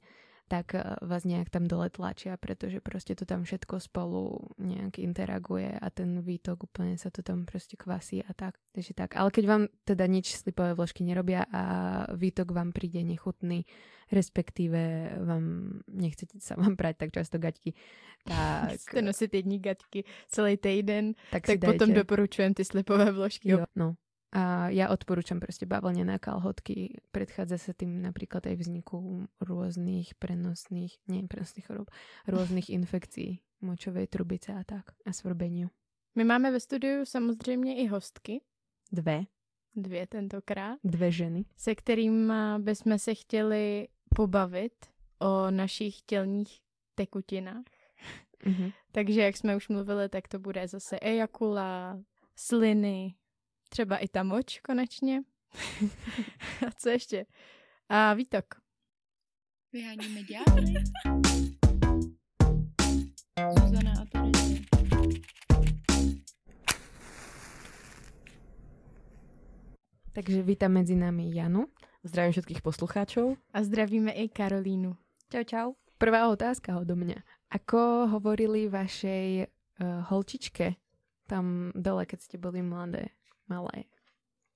[0.48, 5.78] tak eh, vás nejak tam dole tlačia, pretože prostě to tam všetko spolu nejak interaguje
[5.78, 8.54] a ten výtok úplne sa to tam prostě kvasí a tak.
[8.72, 9.16] Takže tak.
[9.16, 11.62] Ale keď vám teda nič slipové vložky nerobia a
[12.16, 13.64] výtok vám príde nechutný,
[14.12, 15.44] respektíve vám
[15.88, 17.74] nechcete sa vám prať tak často gaťky,
[18.24, 18.72] tak...
[18.80, 23.48] Chcete nosit jední gaťky celý týden, tak, tak potom doporučujem ty slipové vložky.
[23.48, 23.96] Jo, no.
[24.34, 26.98] A ja odporúčam proste bavlnené kalhotky.
[27.14, 31.86] Predchádza sa tým napríklad aj vzniku rôznych prenosných, nie prenosných chorob,
[32.32, 34.92] rôznych infekcií močovej trubice a tak.
[35.06, 35.70] A svrbeniu.
[36.14, 38.40] My máme ve studiu samozřejmě i hostky.
[38.92, 39.24] Dve.
[39.76, 40.78] Dvě tentokrát.
[40.84, 41.44] Dve ženy.
[41.56, 44.86] Se kterým bychom se chtěli pobavit
[45.18, 46.60] o našich tělních
[46.94, 47.64] tekutinách.
[48.46, 48.72] Mm-hmm.
[48.92, 52.00] Takže jak jsme už mluvili, tak to bude zase ejakula,
[52.36, 53.14] sliny,
[53.74, 55.22] Třeba i ta moč konečně.
[56.66, 57.26] a co ještě?
[57.88, 58.44] A výtok.
[59.72, 60.74] Vyháníme ďábly.
[63.58, 64.60] Zuzana a Terezie.
[70.12, 71.66] Takže vítam medzi nami Janu.
[72.04, 73.34] Zdravím všetkých poslucháčov.
[73.50, 74.96] A zdravíme i Karolínu.
[75.32, 75.68] Čau, čau.
[75.98, 77.18] Prvá otázka odo mňa.
[77.50, 80.78] Ako hovorili vašej uh, holčičke
[81.26, 83.10] tam dole, keď ste boli mladé?
[83.48, 83.84] Malé.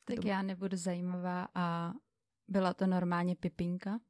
[0.04, 1.92] Tak já nebudu zajímavá a
[2.48, 4.00] byla to normálně pipinka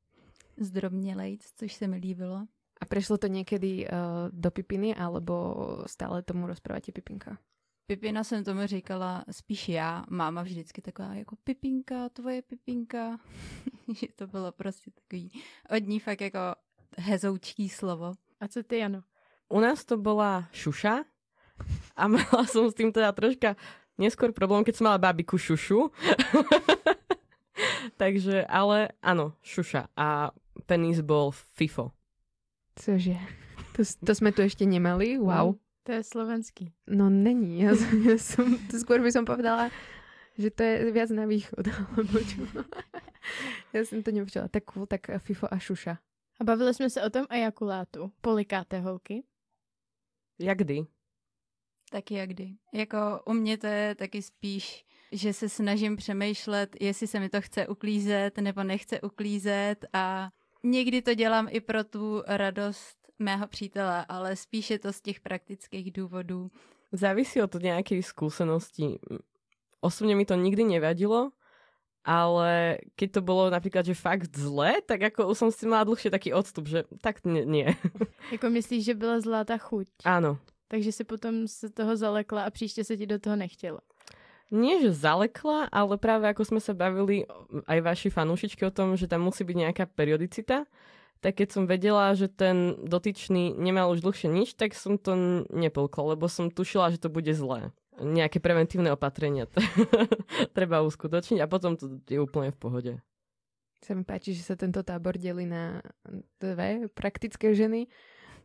[0.57, 2.47] zdrobnělejc, což se mi líbilo.
[2.81, 3.91] A prešlo to někdy uh,
[4.31, 5.55] do pipiny, alebo
[5.87, 7.39] stále tomu rozpráváte pipinka?
[7.87, 13.19] Pipina jsem tomu říkala spíš já, máma vždycky taková jako pipinka, tvoje pipinka,
[13.95, 15.43] že to bylo prostě takový
[15.77, 16.39] od ní fakt jako
[16.99, 18.15] hezoučký slovo.
[18.41, 19.03] A co ty, Jano?
[19.49, 21.05] U nás to byla šuša
[21.97, 23.57] a mala som s tým teda troška
[23.99, 25.91] Neskôr problém, keď som mala babiku šušu.
[28.01, 29.91] Takže, ale áno, šuša.
[29.99, 30.31] A
[30.67, 31.91] penis bol FIFO.
[32.79, 33.19] Cože?
[33.75, 35.55] To, to jsme tu ještě nemali, wow.
[35.83, 36.73] To je slovenský.
[36.87, 39.71] No není, ja, som- ja som, to skôr by som povedala,
[40.39, 42.45] že to je viac na východ, alebo čo.
[43.75, 44.47] ja som to nepočula.
[44.53, 45.95] Tak cool, tak FIFO a šuša.
[46.39, 48.13] A bavili jsme se o tom ejakulátu.
[48.21, 49.25] Polikáte holky?
[50.39, 50.87] Jak kdy?
[51.91, 52.49] Taky jak kdy.
[52.73, 57.41] Jako u mě to je taky spíš, že se snažím přemýšlet, jestli se mi to
[57.41, 60.31] chce uklízet nebo nechce uklízet a
[60.65, 65.21] někdy to dělám i pro tu radost mého přítele, ale spíš je to z těch
[65.21, 66.51] praktických důvodů.
[66.93, 68.97] Závisí od nejakej skúsenosti.
[69.85, 71.37] Osobne mi to nikdy nevadilo,
[72.01, 76.09] ale keď to bolo napríklad, že fakt zle, tak ako už som si mala dlhšie
[76.09, 77.45] taký odstup, že tak nie.
[77.45, 77.77] nie.
[78.33, 80.09] Jako myslíš, že byla zlá ta chuť?
[80.09, 80.41] Áno.
[80.69, 83.79] Takže si potom se toho zalekla a příště se ti do toho nechtělo.
[84.49, 87.29] Nie, že zalekla, ale práve ako sme sa bavili
[87.69, 90.65] aj vaši fanúšičky o tom, že tam musí byť nejaká periodicita,
[91.21, 96.17] tak keď som vedela, že ten dotyčný nemal už dlhšie nič, tak som to nepolkla,
[96.17, 97.77] lebo som tušila, že to bude zlé.
[98.01, 99.51] Nejaké preventívne opatrenia
[100.57, 102.93] treba uskutočniť a potom to je úplne v pohode.
[103.85, 105.85] Sa mi páči, že sa tento tábor delí na
[106.41, 107.85] dve praktické ženy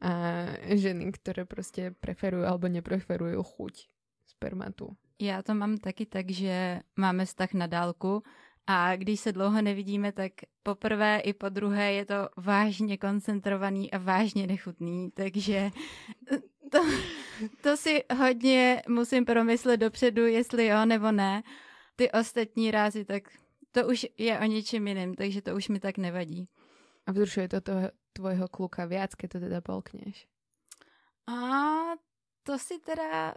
[0.03, 3.87] a ženy, ktoré prostě preferujú alebo nepreferujú chuť
[4.25, 4.95] spermatu.
[5.19, 8.23] Já to mám taky tak, že máme vztah na dálku
[8.67, 10.31] a když se dlouho nevidíme, tak
[10.63, 15.71] poprvé i po druhé je to vážně koncentrovaný a vážně nechutný, takže
[16.71, 16.79] to,
[17.61, 21.43] to si hodně musím promyslet dopředu, jestli jo nebo ne.
[21.95, 23.23] Ty ostatní rázy, tak
[23.71, 26.47] to už je o něčem jiném, takže to už mi tak nevadí.
[27.05, 30.27] A vzrušuje to toho tvojho kluka viac, keď to teda polkneš.
[31.27, 31.35] A
[32.43, 33.33] to si teda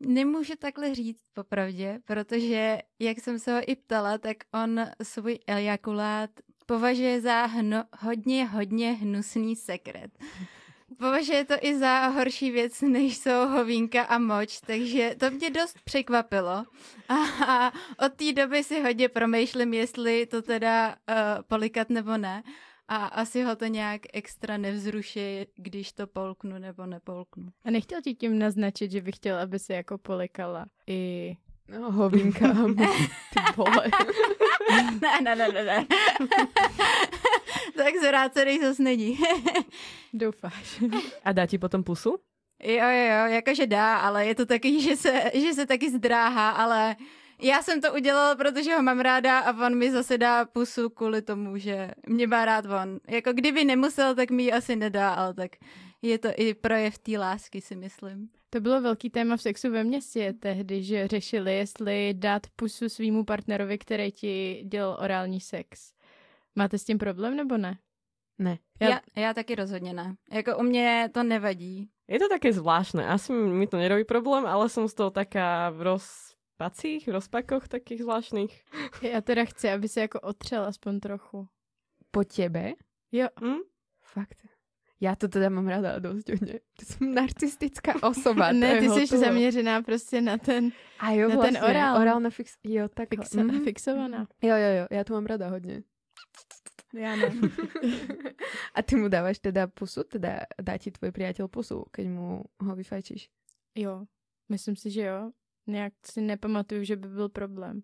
[0.00, 6.30] nemůžu takhle říct popravdě, protože jak jsem se ho i ptala, tak on svůj ejakulát
[6.66, 10.10] považuje za hno, hodně, hodně hnusný sekret.
[10.98, 15.80] Považuje to i za horší věc, než jsou hovínka a moč, takže to mě dost
[15.84, 16.64] překvapilo.
[17.08, 17.72] A,
[18.06, 22.42] od té doby si hodně promýšlím, jestli to teda uh, polikat nebo ne.
[22.88, 27.48] A asi ho to nějak extra nevzruší, když to polknu nebo nepolknu.
[27.64, 31.36] A nechtěl ti tím naznačit, že bych chtěl, aby se jako polikala i...
[31.68, 32.48] No, hovinka,
[33.34, 33.90] ty vole.
[35.02, 35.86] ne, ne, ne, ne, ne.
[37.76, 39.18] tak zvrácený zas není.
[40.12, 40.82] Doufáš.
[41.24, 42.16] A dá ti potom pusu?
[42.64, 46.50] jo, jo, jo, jakože dá, ale je to taky, že se, že se taky zdráhá,
[46.50, 46.96] ale
[47.42, 51.22] já jsem to udělala, protože ho mám ráda a on mi zase dá pusu kvůli
[51.22, 53.00] tomu, že mě má rád on.
[53.08, 55.50] Jako kdyby nemusel, tak mi ji asi nedá, ale tak
[56.02, 58.28] je to i projev té lásky, si myslím.
[58.50, 63.24] To bylo velký téma v sexu ve městě tehdy, že řešili, jestli dát pusu svýmu
[63.24, 65.92] partnerovi, který ti dělal orální sex.
[66.56, 67.78] Máte s tím problém nebo ne?
[68.38, 68.58] Ne.
[68.80, 70.14] Já- Já, já taky rozhodně ne.
[70.32, 71.88] Jako u mě to nevadí.
[72.08, 73.06] Je to také zvláštne.
[73.08, 75.82] Asi mi to nerobí problém, ale som z toho taká v
[76.54, 78.64] rozpacích, v rozpakoch takých zvláštnych.
[79.02, 81.48] Já teda chci, aby se jako otřel aspoň trochu.
[82.10, 82.72] Po tebe?
[83.12, 83.58] Jo, Hm?
[84.02, 84.38] Fakt.
[85.00, 86.60] Já to teda mám ráda dosť hodně.
[86.78, 88.52] To jsem narcistická osoba.
[88.52, 89.20] ne, ty jsi hotovo.
[89.20, 91.62] zaměřená prostě na ten A jo, na ten vlastně.
[91.62, 92.00] orál.
[92.00, 92.56] Orál na fix...
[92.64, 93.08] Jo, tak.
[93.08, 93.64] fixa, mhm.
[93.64, 94.28] fixovaná.
[94.42, 95.82] Jo, jo, jo, já to mám ráda hodně.
[96.94, 97.32] Já ne.
[98.74, 100.04] A ty mu dávaš teda pusu?
[100.04, 103.28] Teda dá ti tvoj priateľ pusu, keď mu ho vyfajčíš?
[103.74, 104.06] Jo,
[104.48, 105.32] myslím si, že jo.
[105.66, 107.82] Nějak si nepamatuju, že by byl problém.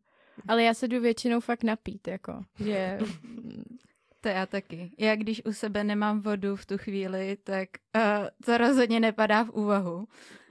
[0.48, 2.98] Ale já se jdu většinou fakt napít, jako, že
[4.22, 4.90] To já taky.
[4.98, 8.02] Já když u sebe nemám vodu v tu chvíli, tak uh,
[8.44, 10.08] to rozhodně nepadá v úvahu.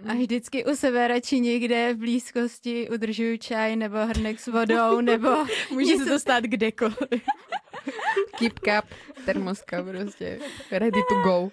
[0.10, 5.30] A vždycky u sebe radši někde v blízkosti udržuju čaj nebo hrnek s vodou, nebo
[5.72, 6.96] může něco- se to stát kdekoliv.
[8.38, 8.86] Keep cup,
[9.26, 10.40] termoska prostě.
[10.72, 11.52] Ready to go.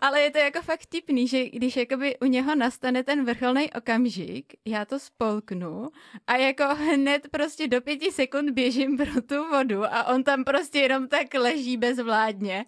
[0.00, 4.52] Ale je to jako fakt tipný, že když jakoby u něho nastane ten vrcholný okamžik,
[4.64, 5.88] já to spolknu
[6.26, 10.78] a jako hned prostě do pěti sekund běžím pro tu vodu a on tam prostě
[10.78, 12.64] jenom tak leží bezvládně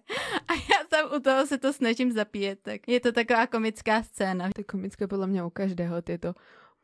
[0.47, 4.49] a já tam u toho se to snažím zapíjet, tak je to taková komická scéna.
[4.55, 6.35] To je komické podľa mňa u každého tieto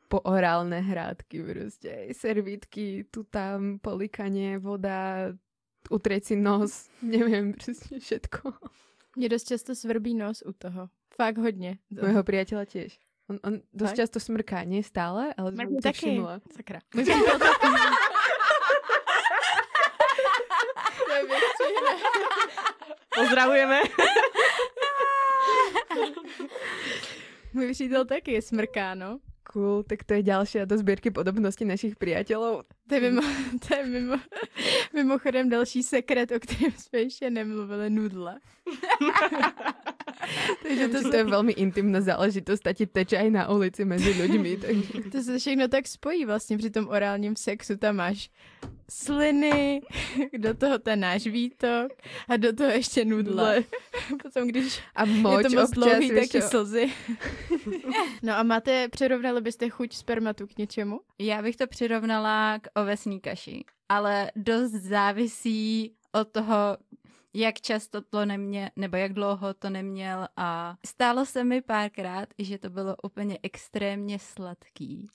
[0.08, 2.08] poorálne hrádky prostě.
[2.12, 5.34] Servítky, tu tam, polikanie, voda,
[5.92, 8.54] utrieť si nos, neviem, presne všetko.
[9.16, 10.90] Mě dost často svrbí nos u toho.
[11.16, 11.78] Fakt hodně.
[11.90, 13.00] Mojho priateľa tiež.
[13.30, 13.98] On, on dosť Tak?
[13.98, 15.98] často smrká, nie stále, ale Mrkni som to taky.
[15.98, 16.34] všimla.
[16.56, 16.80] Sakra.
[23.16, 23.80] Pozdravujeme.
[27.54, 29.20] Můj přítel taky je smrkáno.
[29.54, 32.68] Cool, tak to je ďalšia do zbierky podobností našich priateľov.
[32.68, 33.24] To je, mimo,
[33.64, 34.18] to je mimo,
[34.94, 38.40] mimochodem další sekret, o kterém jsme ještě nemluvili, nudle.
[40.64, 44.58] Takže to, to je velmi intimná záležitost a ti teče aj na ulici mezi lidmi.
[44.62, 45.10] Takže...
[45.12, 47.78] To se všechno tak spojí vlastně při tom orálním sexu.
[47.78, 48.30] Tam máš
[48.90, 49.82] sliny,
[50.38, 51.92] do toho ten náš výtok
[52.30, 53.64] a do toho ještě nudle.
[54.24, 56.94] Potom, když a moč je to moc dlouhý, tak i slzy.
[58.24, 61.00] no a máte, přirovnali byste chuť spermatu k něčemu?
[61.20, 66.78] Já bych to přirovnala k ovesní kaši, ale dost závisí od toho,
[67.38, 72.58] jak často to neměl, nebo jak dlouho to neměl a stálo se mi párkrát, že
[72.58, 75.08] to bylo úplně extrémně sladký.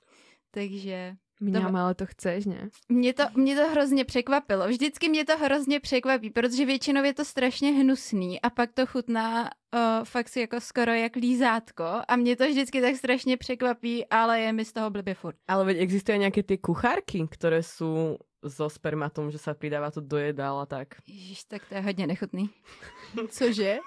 [0.50, 2.68] Takže Mňam, ale to chceš, ne?
[2.88, 4.68] Mě to, mě to hrozně překvapilo.
[4.68, 9.42] Vždycky mě to hrozně překvapí, protože většinou je to strašně hnusný a pak to chutná
[9.42, 14.40] uh, fakt si jako skoro jak lízátko a mě to vždycky tak strašně překvapí, ale
[14.40, 15.36] je mi z toho blbě furt.
[15.48, 18.16] Ale veď existují nějaké ty kuchárky, které jsou
[18.48, 20.88] so spermatom, že se přidává to do jedál a tak.
[21.06, 22.50] Ježiš, tak to je hodně nechutný.
[23.28, 23.78] Cože?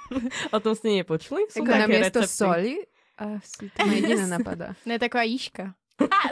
[0.51, 1.41] o tom jste nepočuli?
[1.49, 2.77] Jsou jako na město soli
[3.17, 4.75] a si to jediné napadá.
[4.85, 5.73] Ne, taková jížka.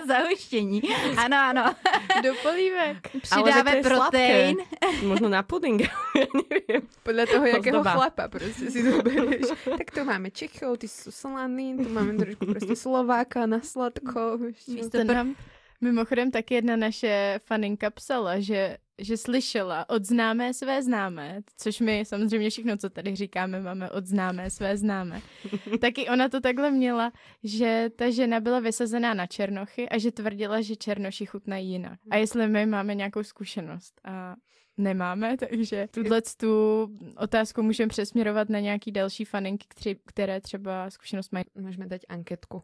[0.07, 0.81] Zahuštění.
[1.17, 1.75] Ano, ano.
[2.23, 2.97] Do polívek.
[3.21, 4.57] Přidáme protein.
[5.03, 5.81] Možno na puding.
[6.15, 6.83] ja neviem.
[7.03, 9.45] Podle toho, jakého chlapa prostě si to bereš.
[9.77, 14.37] tak to máme Čechov, ty jsou slaný, tu máme trošku prostě Slováka na sladko.
[14.67, 15.35] Místo nám,
[15.83, 22.03] mimochodem taky jedna naše faninka psala, že že slyšela od známé své známé, což my
[22.05, 25.21] samozřejmě všechno, co tady říkáme, máme od známé své známé.
[25.81, 27.11] Taky ona to takhle měla,
[27.43, 31.99] že ta žena byla vysazená na černochy a že tvrdila, že černoši chutnají jinak.
[32.09, 34.35] A jestli my máme nějakou zkušenost a
[34.77, 39.67] nemáme, takže tuhle tu otázku můžeme přesměrovat na nějaký další faninky,
[40.05, 41.45] které třeba zkušenost mají.
[41.55, 42.63] Můžeme dát anketku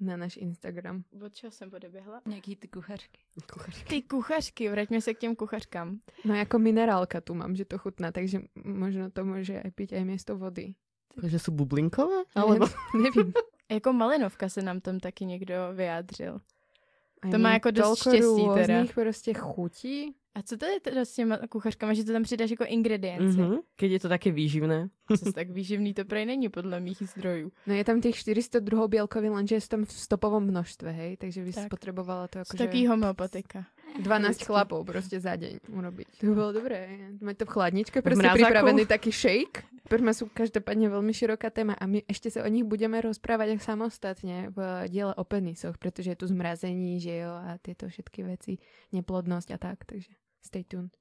[0.00, 1.02] na náš Instagram.
[1.26, 2.20] Od čeho jsem odeběhla?
[2.26, 3.20] Nějaký ty kuchařky.
[3.52, 3.84] kuchařky.
[3.88, 6.00] Ty kuchařky, vraťme se k těm kuchařkám.
[6.24, 10.04] No jako minerálka tu mám, že to chutná, takže možno to může aj piť aj
[10.04, 10.74] město vody.
[11.20, 12.16] Takže jsou bublinkové?
[12.34, 12.66] Alebo
[13.02, 13.32] nevím.
[13.70, 16.40] jako malinovka se nám tam taky někdo vyjádřil.
[17.30, 18.84] to má jako dost štěstí teda.
[18.94, 20.14] prostě chutí.
[20.34, 23.38] A co to je teda s těma kuchařkama, že to tam přidáš jako ingredience?
[23.38, 24.88] Mm-hmm, keď je to také výživné.
[25.24, 27.52] Co tak výživný to prej není podle mých zdrojů.
[27.66, 31.44] No je tam těch 400 druhou bělkovin, lenže je tam v stopovom množstve, hej, takže
[31.44, 31.68] bys tak.
[31.68, 32.88] potřebovala to jako, Taký že...
[32.88, 33.66] homeopatika.
[34.02, 36.06] 12 chlapov prostě za deň urobiť.
[36.20, 36.98] To by bylo dobré.
[37.20, 39.64] Mať to v chladničke, prostě připravený taký shake.
[39.88, 44.52] Perma jsou každopádně velmi široká téma a my ještě se o nich budeme rozprávat samostatně
[44.56, 48.58] v díle o penisoch, protože je tu zmrazení, že jo, a tyto všetky věci,
[48.92, 50.92] neplodnosť a tak, takže stay tuned.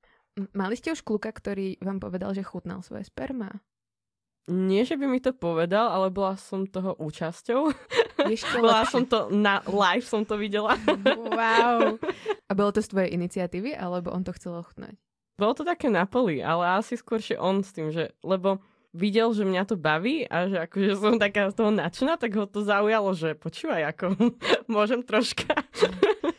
[0.56, 3.60] Mali ste už kluka, ktorý vám povedal, že chutnal svoje sperma?
[4.50, 7.70] Nie, že by mi to povedal, ale bola som toho účasťou.
[8.58, 10.74] bola som to na live, som to videla.
[11.38, 12.00] wow.
[12.50, 14.98] A bylo to z tvojej iniciatívy, alebo on to chcel ochutnať?
[15.38, 19.46] Bolo to také na poli, ale asi skôr on s tým, že, lebo videl, že
[19.46, 23.14] mňa to baví a že akože som taká z toho nadšená, tak ho to zaujalo,
[23.14, 24.18] že počúvaj, ako
[24.74, 25.54] môžem troška.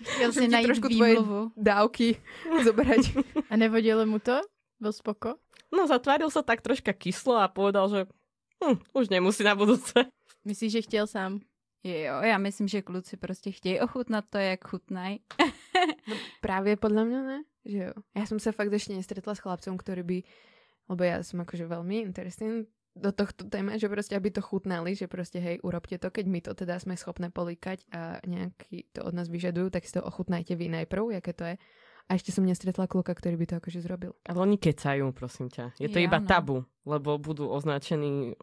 [0.02, 1.16] Chtěl si najít trošku tvoje
[1.56, 2.16] dávky
[2.64, 3.16] zobrať.
[3.50, 4.40] A nevodilo mu to?
[4.80, 5.34] Byl spoko?
[5.70, 8.00] No zatváril sa tak troška kyslo a povedal, že
[8.58, 9.94] hm, už nemusí na budúce.
[10.44, 11.40] Myslíš, že chtěl sám?
[11.84, 15.20] Jo, já myslím, že kluci prostě chtějí ochutnat to, jak chutnají.
[16.08, 17.92] no, právě podle mě ne, že jo.
[18.16, 20.22] Já jsem se fakt ještě nestretla s chlapcem, který by,
[20.88, 25.06] lebo já jsem jakože velmi interesný do tohto téma, že prostě aby to chutnali, že
[25.06, 29.14] prostě hej, urobte to, keď my to teda jsme schopné políkať a nějaký to od
[29.14, 31.58] nás vyžadujú, tak si to ochutnajte vy najprv, jaké to je.
[32.10, 34.18] A ešte som nestretla kluka, ktorý by to akože zrobil.
[34.26, 35.78] Ale oni kecajú, prosím ťa.
[35.78, 36.26] Je to ja, iba no.
[36.26, 38.34] tabu, lebo budú označení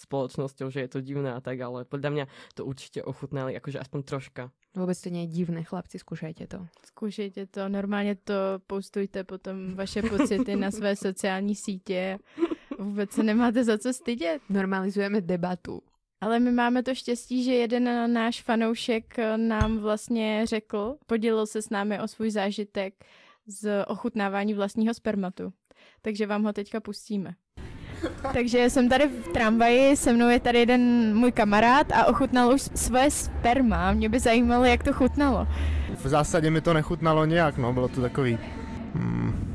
[0.00, 2.24] spoločnosťou, že je to divné a tak, ale podľa mňa
[2.56, 4.42] to určite ochutnali, akože aspoň troška.
[4.72, 6.66] Vůbec to nie je divné, chlapci, zkušajte to.
[6.86, 12.18] Zkušejte to, normálně to postujte potom vaše pocity na své sociální sítě.
[12.80, 14.42] Vůbec se nemáte za co stydět.
[14.48, 15.82] Normalizujeme debatu.
[16.20, 21.70] Ale my máme to štěstí, že jeden náš fanoušek nám vlastně řekl, podělil se s
[21.70, 22.94] námi o svůj zážitek
[23.46, 25.52] z ochutnávání vlastního spermatu.
[26.02, 27.34] Takže vám ho teďka pustíme.
[28.32, 32.62] Takže jsem tady v tramvaji, se mnou je tady jeden můj kamarád a ochutnal už
[32.62, 33.92] svoje sperma.
[33.92, 35.46] Mě by zajímalo, jak to chutnalo.
[35.96, 38.38] V zásadě mi to nechutnalo nějak, no, bylo to takový...
[38.94, 39.49] Hmm,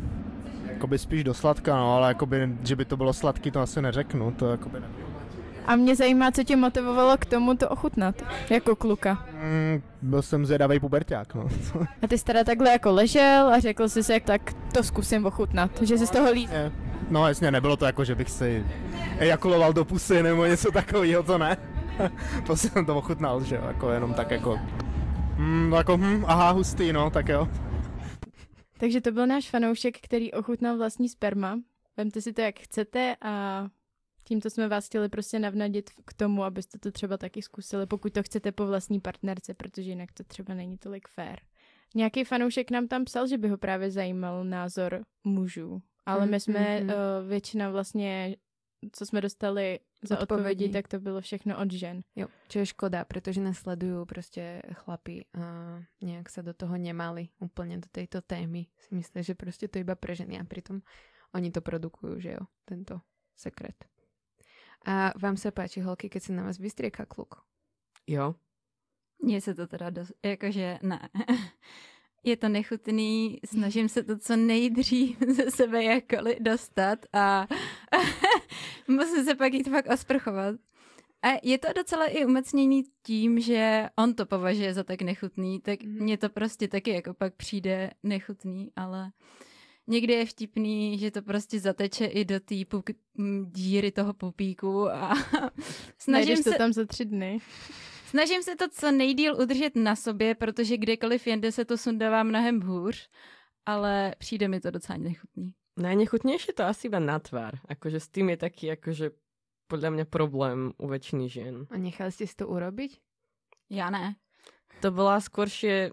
[0.76, 4.32] jakoby spíš do sladka, no, ale jakoby, že by to bylo sladký, to asi neřeknu,
[4.32, 5.05] to jakoby nevím.
[5.67, 8.15] A mě zajímá, co tě motivovalo k tomu to ochutnat,
[8.49, 9.26] jako kluka.
[9.32, 11.47] Mm, byl jsem zvědavý puberták, no.
[12.01, 15.71] a ty jsi teda takhle jako ležel a řekl jsi si, tak to zkusím ochutnat,
[15.82, 16.49] že jsi z toho líp.
[17.09, 18.65] No jasně, nebylo to jako, že bych si
[19.17, 21.57] ejakuloval do pusy nebo něco takového, to ne.
[22.45, 24.59] prostě jsem to ochutnal, že jo, jako jenom tak jako,
[25.38, 27.47] mm, jako hm, aha, hustý, no, tak jo.
[28.80, 31.59] Takže to byl náš fanoušek, který ochutnal vlastní sperma.
[31.97, 33.67] Vemte si to, jak chcete a
[34.28, 38.23] Tímto jsme vás chtěli prostě navnadit k tomu, abyste to třeba taky zkusili, pokud to
[38.23, 41.39] chcete po vlastní partnerce, protože jinak to třeba není tolik fair.
[41.95, 46.80] Nějaký fanoušek nám tam psal, že by ho právě zajímal názor mužů, ale my jsme
[46.80, 46.89] Mm, mm, mm.
[46.89, 48.36] uh, většina vlastně,
[48.91, 50.74] co jsme dostali za odpovědi, Odpovědi.
[50.74, 52.01] tak to bylo všechno od žen.
[52.16, 57.30] Jo, čo je škoda, pretože nás sledujú proste chlapi a nejak sa do toho nemali
[57.39, 58.68] úplne do tejto témy.
[58.78, 60.82] Si myslia, že proste to je iba pre ženy a pritom
[61.36, 63.01] oni to produkujú, že jo, tento
[63.36, 63.76] sekret.
[64.86, 67.41] A vám sa páči, holky, keď sa na vás vystrieka kluk?
[68.08, 68.36] Jo.
[69.20, 71.10] Mně se to teda dost, jakože ne.
[72.24, 77.47] Je to nechutný, snažím se to co nejdřív ze sebe jakkoliv dostat a
[78.88, 80.55] musím se pak jít fakt osprchovat.
[81.21, 85.83] A je to docela i umocněný tím, že on to považuje za tak nechutný, tak
[85.83, 86.03] Mhm.
[86.03, 89.11] mně to prostě taky jako pak přijde nechutný, ale
[89.88, 92.95] někdy je vtipný, že to prostě zateče i do té puk-
[93.45, 95.13] díry toho pupíku a
[95.97, 96.51] snažím Najdeš se...
[96.51, 97.39] to tam za tři dny.
[98.09, 102.61] Snažím se to co nejdíl udržet na sobě, protože kdekoliv jinde se to sundává mnohem
[102.61, 103.09] hůř,
[103.65, 105.53] ale přijde mi to docela nechutný.
[105.76, 107.59] Najnechutnejšie to asi iba na tvár.
[107.67, 109.11] Akože s tým je taký akože
[109.67, 111.55] podľa mňa problém u väčšiny žien.
[111.67, 113.01] A nechali ste si to urobiť?
[113.69, 114.15] Já ne.
[114.80, 115.91] To bola skôršie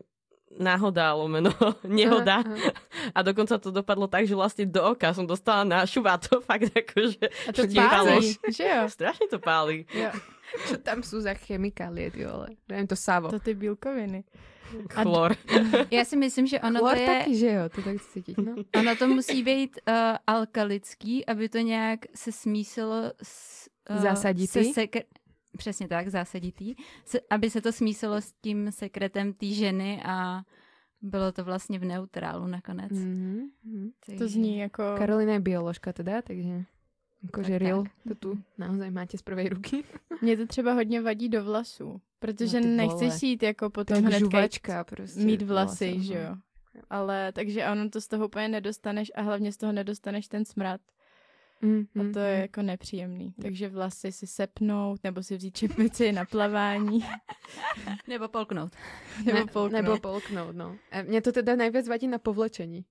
[0.53, 1.51] náhoda, lomeno
[1.89, 2.45] nehoda.
[2.45, 2.71] Aha, aha.
[3.17, 6.69] A dokonca to dopadlo tak, že vlastne do oka som dostala nášu a to fakt
[6.69, 8.83] akože A to pálí, že jo?
[8.87, 9.89] Strašne to pálí.
[9.89, 10.13] jo?
[10.69, 12.61] Čo tam sú za chemikálie, ty vole?
[12.69, 13.33] Neviem, to savo.
[13.33, 14.21] To ty bílkoviny.
[14.95, 15.37] A d- Chlor.
[15.91, 17.07] Já si myslím, že ono Chlor to je...
[17.07, 17.69] taky, že jo?
[17.69, 18.55] To tak cítiť, no.
[18.81, 19.95] Ono to musí být uh,
[20.27, 23.69] alkalický, aby to nějak se smísilo s...
[24.03, 24.47] Zásaditý?
[24.47, 25.03] Se sekre...
[25.59, 26.75] Přesně tak, zásaditý.
[27.05, 30.43] Se, aby se to smísilo s tím sekretem té ženy a
[31.03, 32.93] bylo to vlastně v neutrálu nakonec.
[32.93, 33.91] Mhm, mhm.
[34.19, 34.83] To zní jako...
[34.99, 36.65] Karolina je bioložka teda, takže
[37.29, 37.93] akože Tak, real, tak.
[38.09, 39.85] to tu naozaj máte z prvej ruky.
[40.23, 44.19] Mě to třeba hodně vadí do vlasů, protože No nechceš jít jako To potom hned
[44.19, 45.21] žuvačka prostě.
[45.21, 46.21] mít vlasy, vlasem, že no.
[46.31, 46.37] jo.
[46.91, 50.81] Ale takže ono to z toho úplně nedostaneš a hlavně z toho nedostaneš ten smrad.
[51.63, 52.41] Mm, A mm, to je mm.
[52.43, 53.35] jako nepříjemný.
[53.43, 57.05] Takže vlasy si sepnout, nebo si vzít čepici na plavání,
[58.09, 58.73] Nebo polknout.
[59.25, 59.83] nebo Ne, polknout.
[59.83, 60.77] Nebo polknout, no.
[60.91, 62.85] A mne to teda najviac vadí na povlečení.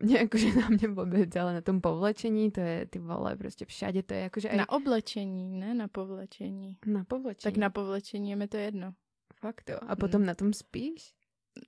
[0.02, 4.14] Nie akože na vôbec, ale na tom povlečení, to je, ty vole, prostě všade to
[4.14, 6.76] je akože aj Na oblečení, ne na povlečení.
[6.86, 7.52] na povlečení.
[7.52, 8.94] Tak na povlečení je mi to jedno.
[9.34, 9.78] Fakt jo.
[9.86, 11.14] A potom na tom spíš?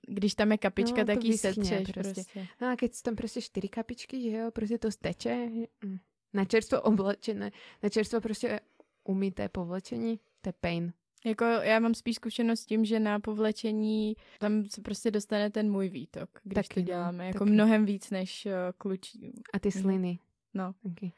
[0.07, 2.13] Když tam je kapička, No, to tak ji setřeš prostě.
[2.13, 2.47] prostě.
[2.61, 5.49] No a keď sú tam prostě čtyři kapičky, že jo, prostě to steče.
[5.83, 5.97] mm.
[6.33, 7.51] Na čerstvo oblečené,
[7.83, 8.59] na čerstvo prostě
[9.03, 10.93] umyté povlečení, to je pain.
[11.25, 15.71] Jako já mám spíš zkušenost s tím, že na povlečení tam se prostě dostane ten
[15.71, 17.27] můj výtok, když Taky, to no, děláme.
[17.27, 17.51] Jako taky.
[17.51, 19.33] mnohem víc než uh, klučí.
[19.53, 19.81] A ty Mhm.
[19.81, 20.19] sliny.
[20.53, 20.73] No.
[20.83, 21.09] Okay.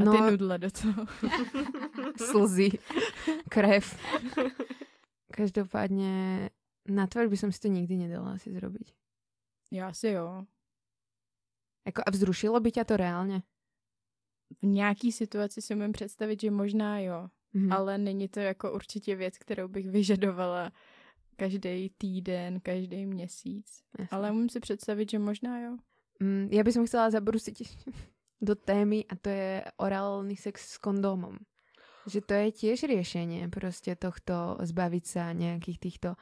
[0.00, 1.06] A ty nudle do toho.
[2.32, 2.68] slzy,
[3.48, 3.98] krev.
[5.32, 6.50] Každopádně
[6.88, 8.92] na tvár by som si to nikdy nedala asi zrobiť.
[9.72, 10.44] Já si jo.
[11.86, 13.42] Jako a vzrušilo by ťa to reálně?
[14.62, 17.28] V nějaký situaci si umím představit, že možná jo.
[17.54, 17.72] Mhm.
[17.72, 20.72] Ale není to jako určitě věc, kterou bych vyžadovala
[21.36, 23.82] každý týden, každý měsíc.
[23.98, 24.08] Jasne.
[24.16, 25.76] Ale umím si představit, že možná jo.
[26.20, 27.56] Mm, ja by som chcela zabrusiť
[28.40, 31.38] do témy a to je orálny sex s kondómom.
[32.06, 36.14] Že to je tiež riešenie prostě tohto zbaviť sa nejakých týchto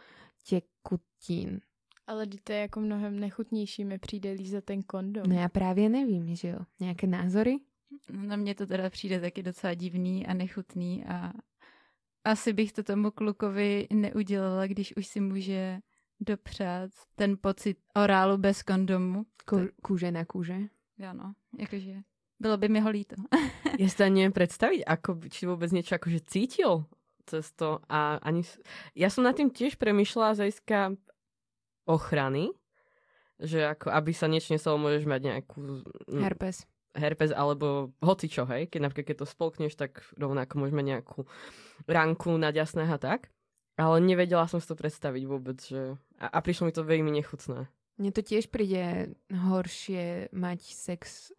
[0.46, 1.60] tekutín.
[2.06, 5.22] Ale to je jako mnohem nechutnější, mi přijde lízat ten kondom.
[5.26, 6.58] No ja právě nevím, že jo.
[6.80, 7.58] Nejaké názory?
[8.10, 11.32] Na mě to teda přijde taky docela divný a nechutný a
[12.24, 15.80] asi bych to tomu klukovi neudělala, když už si může
[16.20, 19.26] dopřát ten pocit orálu bez kondomu.
[19.46, 20.58] Ko- kůže na kůže?
[21.08, 22.02] Ano, jakože
[22.42, 23.16] bylo by mi ho líto.
[23.80, 26.84] Ja si to ani neviem predstaviť, ako, či vôbec niečo akože cítil
[27.24, 27.80] cez to.
[27.88, 28.44] A ani,
[28.92, 30.78] ja som nad tým tiež premyšľala z hľadiska
[31.88, 32.52] ochrany,
[33.40, 35.56] že ako, aby sa niečo nestalo, môžeš mať nejakú
[36.04, 36.68] mm, Herpes.
[36.92, 38.68] Herpes alebo hoci čo, hej.
[38.68, 41.18] Keď napríklad keď to spolkneš, tak rovnako môžeš mať nejakú
[41.88, 43.32] ranku na a tak.
[43.80, 45.96] Ale nevedela som si to predstaviť vôbec, že...
[46.20, 47.66] A, a prišlo mi to veľmi nechutné.
[47.96, 51.32] Mne to tiež príde horšie mať sex,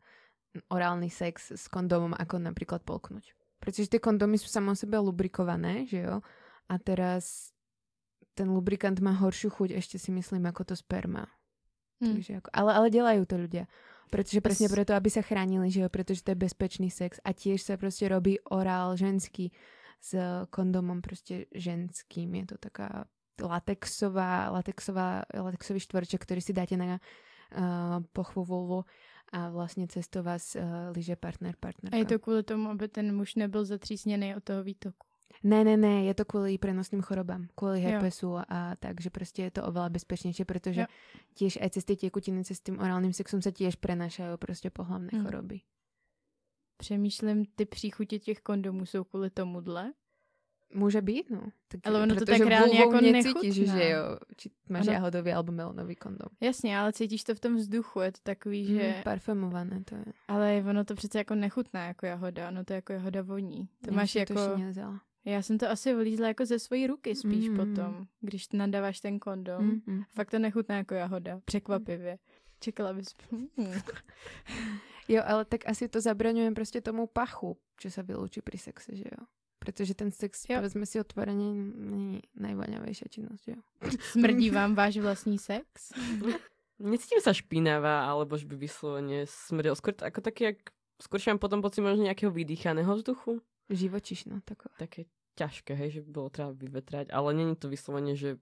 [0.70, 3.38] orálny sex s kondómom, ako napríklad polknúť.
[3.62, 6.26] Pretože tie kondómy sú samo o sebe lubrikované, že jo?
[6.68, 7.54] A teraz
[8.34, 11.30] ten lubrikant má horšiu chuť, ešte si myslím, ako to sperma.
[12.01, 12.18] Hm.
[12.18, 13.66] Takže ako, ale, ale dělají to ľudia.
[14.14, 17.66] Protože presne preto, aby sa chránili, že jo, pretože to je bezpečný sex a tiež
[17.66, 19.49] sa prostě robí orál ženský
[20.01, 20.14] s
[20.53, 22.36] kondomom prostě ženským.
[22.36, 23.05] Je to taká
[23.41, 28.86] latexová, latexová, latexový štvorček, ktorý si dáte na uh, pochvu vulvu
[29.34, 30.61] a vlastně cez to vás uh,
[30.95, 31.97] liže partner, partnerka.
[31.97, 35.07] A je to kvůli tomu, aby ten muž nebyl zatřísněný od toho výtoku.
[35.43, 37.89] Ne, ne, ne, je to kvůli prenosným chorobám, kvůli Jo.
[37.89, 40.88] herpesu a tak, že prostě je to oveľa bezpečnější, protože Jo.
[41.36, 45.24] tiež aj cez tie tekutiny, cez tým orálnym sexom sa tiež prenášajú prostě pohlavné Mhm.
[45.26, 45.61] choroby.
[46.78, 49.93] Přemýšlím, ty příchutě těch kondomů jsou kvůli tomuhle.
[50.76, 51.41] Může být, no.
[51.67, 55.51] Tak, Ale ono to tak reálně jako necítíš, že jo, či máš Ono- jahodový alebo
[55.51, 56.30] melonový kondom.
[56.41, 58.93] Jasně, ale cítíš to v tom vzduchu, je to takový, že...
[58.97, 60.05] Mm, parfumované to je.
[60.28, 63.67] Ale ono to přece jako nechutná jako jahoda, ono to jako jahoda voní.
[63.82, 64.34] To Já máš to jako...
[65.26, 67.55] Já jsem to asi vlízla jako ze svojí ruky spíš Mm.
[67.57, 69.63] potom, když nadáváš ten kondom.
[69.65, 70.03] Mm, mm.
[70.09, 72.17] Fakt to nechutná jako jahoda, překvapivě.
[72.59, 73.15] Čekala bys...
[73.32, 73.47] Hmm.
[75.07, 79.03] Jo, ale tak asi to zabraňujem prostě tomu pachu, čo sa vylúči pri sexe, že
[79.03, 79.28] jo.
[79.59, 80.55] Protože ten sex, Jo.
[80.63, 81.43] povedzme si otvorene,
[81.76, 83.61] není najvoňavejšia činnosť, že jo.
[84.15, 85.91] Smrdí vám váš vlastní sex?
[86.80, 89.76] Necítim sa špinavá, alebo že by vyslovene smrdel.
[89.76, 90.59] Skôr t- ako také, jak,
[91.03, 93.43] skôr mám potom pocit možno nejakého vydýchaného vzduchu.
[93.74, 94.76] Živočišno, takové.
[94.78, 95.01] Také
[95.36, 98.38] ťažké, hej, že by bolo treba vyvetrať, ale není to vyslovene, že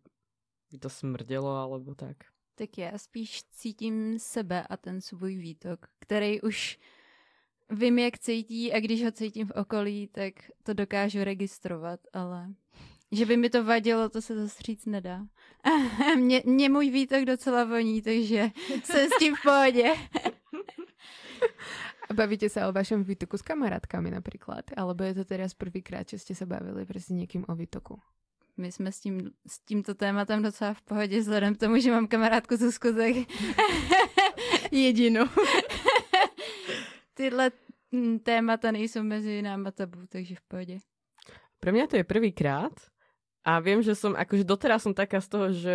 [0.71, 2.27] by to smrdelo, alebo tak.
[2.55, 6.79] Tak já spíš cítím sebe a ten svůj výtok, který už
[7.69, 12.53] vím, jak cítí a když ho cítím v okolí, tak to dokážu registrovat, ale
[13.11, 15.25] že by mi to vadilo, to se zase říct nedá.
[16.15, 18.51] mě, mě můj výtok docela voní, takže
[18.83, 19.93] jsem s tím v pohodě.
[22.11, 24.67] A bavíte sa o vašom výtoku s kamarátkami napríklad?
[24.75, 27.95] Alebo je to teraz prvýkrát, že ste sa bavili prostě s někým o výtoku?
[28.57, 32.07] My jsme s, tím, s tímto tématem docela v pohodě, vzhledem k tomu, že mám
[32.07, 33.15] kamarádku Zuzku, tak
[34.71, 35.25] Jedinou.
[37.13, 37.51] tyhle
[37.91, 40.77] mm, témata nejsou mezi náma tabu, takže v pohodě.
[41.59, 42.73] Pre mňa to je prvýkrát
[43.45, 45.73] a viem, že som, akože doteraz som taká z toho, že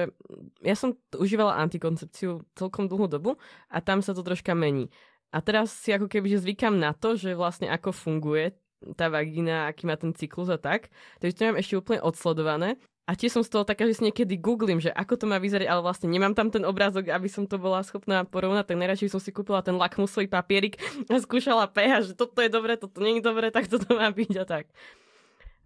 [0.62, 3.38] ja som t- užívala antikoncepciu celkom dlhú dobu
[3.70, 4.90] a tam sa to troška mení.
[5.36, 8.56] A teraz si ako keby, že zvykám na to, že vlastne ako funguje
[8.96, 10.88] tá vagína, aký má ten cyklus a tak.
[11.20, 12.80] Takže to mám ešte úplne odsledované.
[13.06, 15.68] A tiež som z toho taká, že si niekedy googlím, že ako to má vyzerať,
[15.68, 19.22] ale vlastne nemám tam ten obrázok, aby som to bola schopná porovnať, tak najradšej som
[19.22, 23.22] si kúpila ten lakmusový papierik a skúšala pH, že toto je dobré, toto nie je
[23.22, 24.66] dobré, tak toto má byť a tak.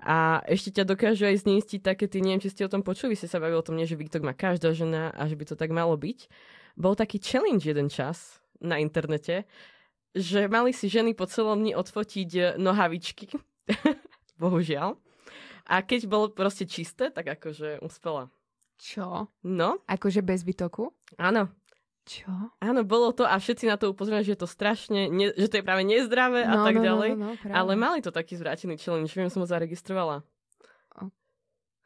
[0.04, 3.30] A ešte ťa dokážu aj zneistiť také, ty neviem, či ste o tom počuli, ste
[3.30, 5.72] sa bavili o tom, nie, že Viktor má každá žena a že by to tak
[5.72, 6.28] malo byť.
[6.76, 9.44] Bol taký challenge jeden čas na internete,
[10.12, 13.34] že mali si ženy po celom dni odfotiť eh, nohavičky,
[14.42, 14.96] bohužiaľ.
[15.70, 18.26] A keď bolo proste čisté, tak akože uspela.
[18.80, 19.28] Čo?
[19.44, 20.90] No, Akože bez výtoku?
[21.20, 21.52] áno,
[22.08, 22.32] Čo?
[22.58, 25.60] áno, bolo to a všetci na to upozorňovali, že je to strašne, ne, že to
[25.60, 27.10] je práve nezdravé a tak ďalej.
[27.12, 27.54] No, no, práve.
[27.54, 30.24] Ale mali to taký zvrátený challenge, viem, som ho zaregistrovala.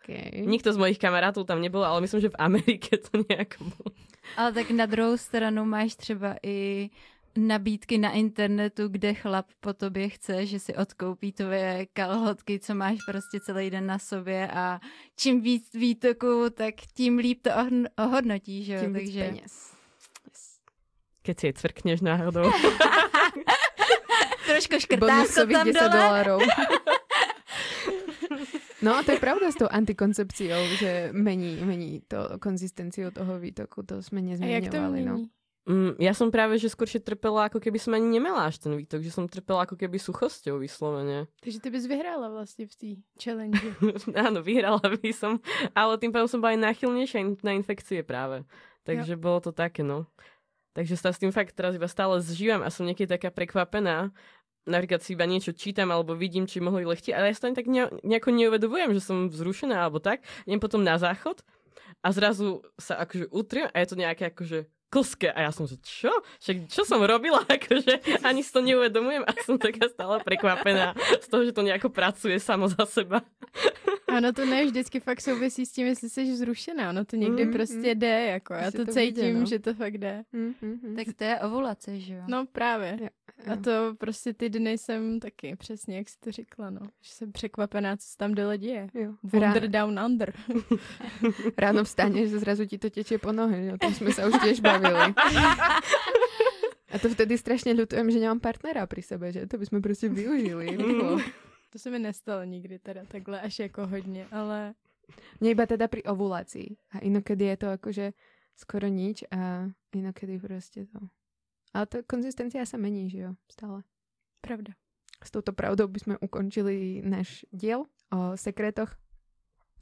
[0.05, 0.45] Okay.
[0.45, 3.91] Nikto z mojich kamarátov tam nebol, ale myslím, že v Amerike to nejako bolo.
[4.37, 6.91] Ale tak na druhou stranu máš třeba i
[7.37, 12.99] nabídky na internetu, kde chlap po tobě chce, že si odkoupí tvoje kalhotky, co máš
[13.07, 14.81] prostě celý den na sobě a
[15.17, 17.51] čím víc výtoku, tak tím líp to
[17.99, 18.81] ohodnotí, že jo?
[18.81, 19.43] Tím víc Takže peněz.
[19.43, 19.75] Yes.
[21.23, 22.53] Keď si jej cvrkneš náhodou.
[24.47, 25.91] trošku škrtáš to Bonusových tam 10 dole.
[25.91, 26.41] dolarov.
[28.83, 33.83] No a to je pravda s tou antikoncepciou, že mení, mení to konzistenciu toho výtoku,
[33.83, 35.05] to jsme A jak to nezmiňovali.
[35.05, 35.17] No.
[35.65, 39.01] Mm, ja som práve, že skôršie trpela, ako keby som ani nemala až ten výtok,
[39.01, 41.25] že som trpela ako keby suchosťou vyslovene.
[41.41, 43.61] Takže ty bys vyhrála vlastně v té challenge.
[44.27, 45.41] Áno, vyhrala by som,
[45.73, 48.45] ale tým pádom som bola aj náchylnejšia in- na infekcie práve.
[48.85, 50.05] Takže bolo to také, no.
[50.77, 54.13] Takže sa s tým fakt teraz iba stále zžívam a som niekedy taká prekvapená.
[54.65, 57.59] Napríklad si iba niečo čítam alebo vidím, či mohli lehti, ale ja sa to ani
[57.61, 60.25] tak ne, nejako neuvedomujem, že som vzrušená alebo tak.
[60.49, 61.45] Idem potom na záchod
[62.01, 65.29] a zrazu sa akože utriem a je to nejaké akože klské.
[65.35, 66.13] A ja som, že čo?
[66.39, 67.43] Však čo som robila?
[67.51, 71.91] Akože ani si to neuvedomujem a som taká stále prekvapená z toho, že to nejako
[71.91, 73.19] pracuje samo za seba.
[74.15, 76.91] Ano, to ne vždycky fakt souvisí s tím, jestli jsi zrušená.
[76.91, 77.99] Ono to někdy Mm, prostě mm.
[77.99, 79.47] jde, jako já to to cítím, vyjde, no.
[79.47, 80.25] že to fakt jde.
[80.33, 80.97] Mm, mm, mm.
[80.97, 82.23] Tak to je ovulace, že jo?
[82.29, 82.99] No právě.
[83.01, 83.09] Jo,
[83.53, 86.81] A to prostě ty dny jsem taky, přesně jak jsi to řekla, no.
[87.03, 88.89] Že jsem překvapená, co se tam dole děje.
[88.95, 89.15] Jo.
[89.23, 90.35] Wonder Rá, down under.
[91.59, 93.73] ráno vstaneš a zrazu ti to teče po nohe.
[93.75, 95.15] O tom jsme se už tiež bavili.
[96.91, 100.79] A to vtedy strašně ľutujem, že nemám partnera pri sebe, že to bychom prostě využili.
[101.75, 104.75] To se mi nestalo nikdy teda takhle až jako hodně, ale
[105.41, 106.77] Mne iba teda pri ovulácii.
[106.91, 108.07] A inokedy je to akože
[108.57, 110.99] skoro nič a inokedy prostě to.
[111.75, 113.83] Ale to konzistencia sa mení, že jo, stále.
[114.41, 114.79] pravda.
[115.25, 118.93] S touto pravdou by sme ukončili náš diel o sekretoch.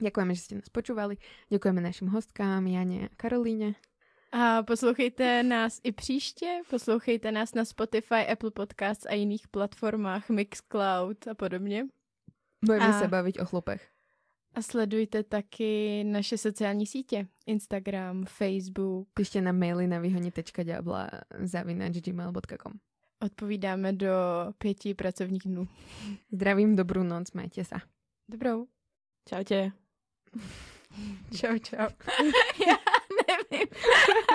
[0.00, 1.18] Ďakujeme, že ste nás počúvali.
[1.50, 3.74] Ďakujeme našim hostkám Jane a Karolíne.
[4.32, 11.28] A poslouchejte nás i příště, poslouchejte nás na Spotify, Apple Podcasts a jiných platformách, Mixcloud
[11.28, 11.86] a podobně.
[12.64, 13.91] Budeme A- se bavit o chlupech.
[14.54, 17.26] A sledujte taky naše sociální sítě.
[17.46, 19.08] Instagram, Facebook.
[19.14, 22.72] Píšte na maily na vyhonit.diabla zavinač gmail.com.
[23.20, 24.12] Odpovídáme do
[24.58, 25.68] pěti pracovních dnů.
[26.32, 27.74] Zdravím, dobrou noc, majte se.
[28.28, 28.66] Dobrou.
[29.28, 29.72] Čaute.
[31.36, 31.76] Čau, čau.
[32.66, 32.76] Já
[33.28, 33.68] nevím.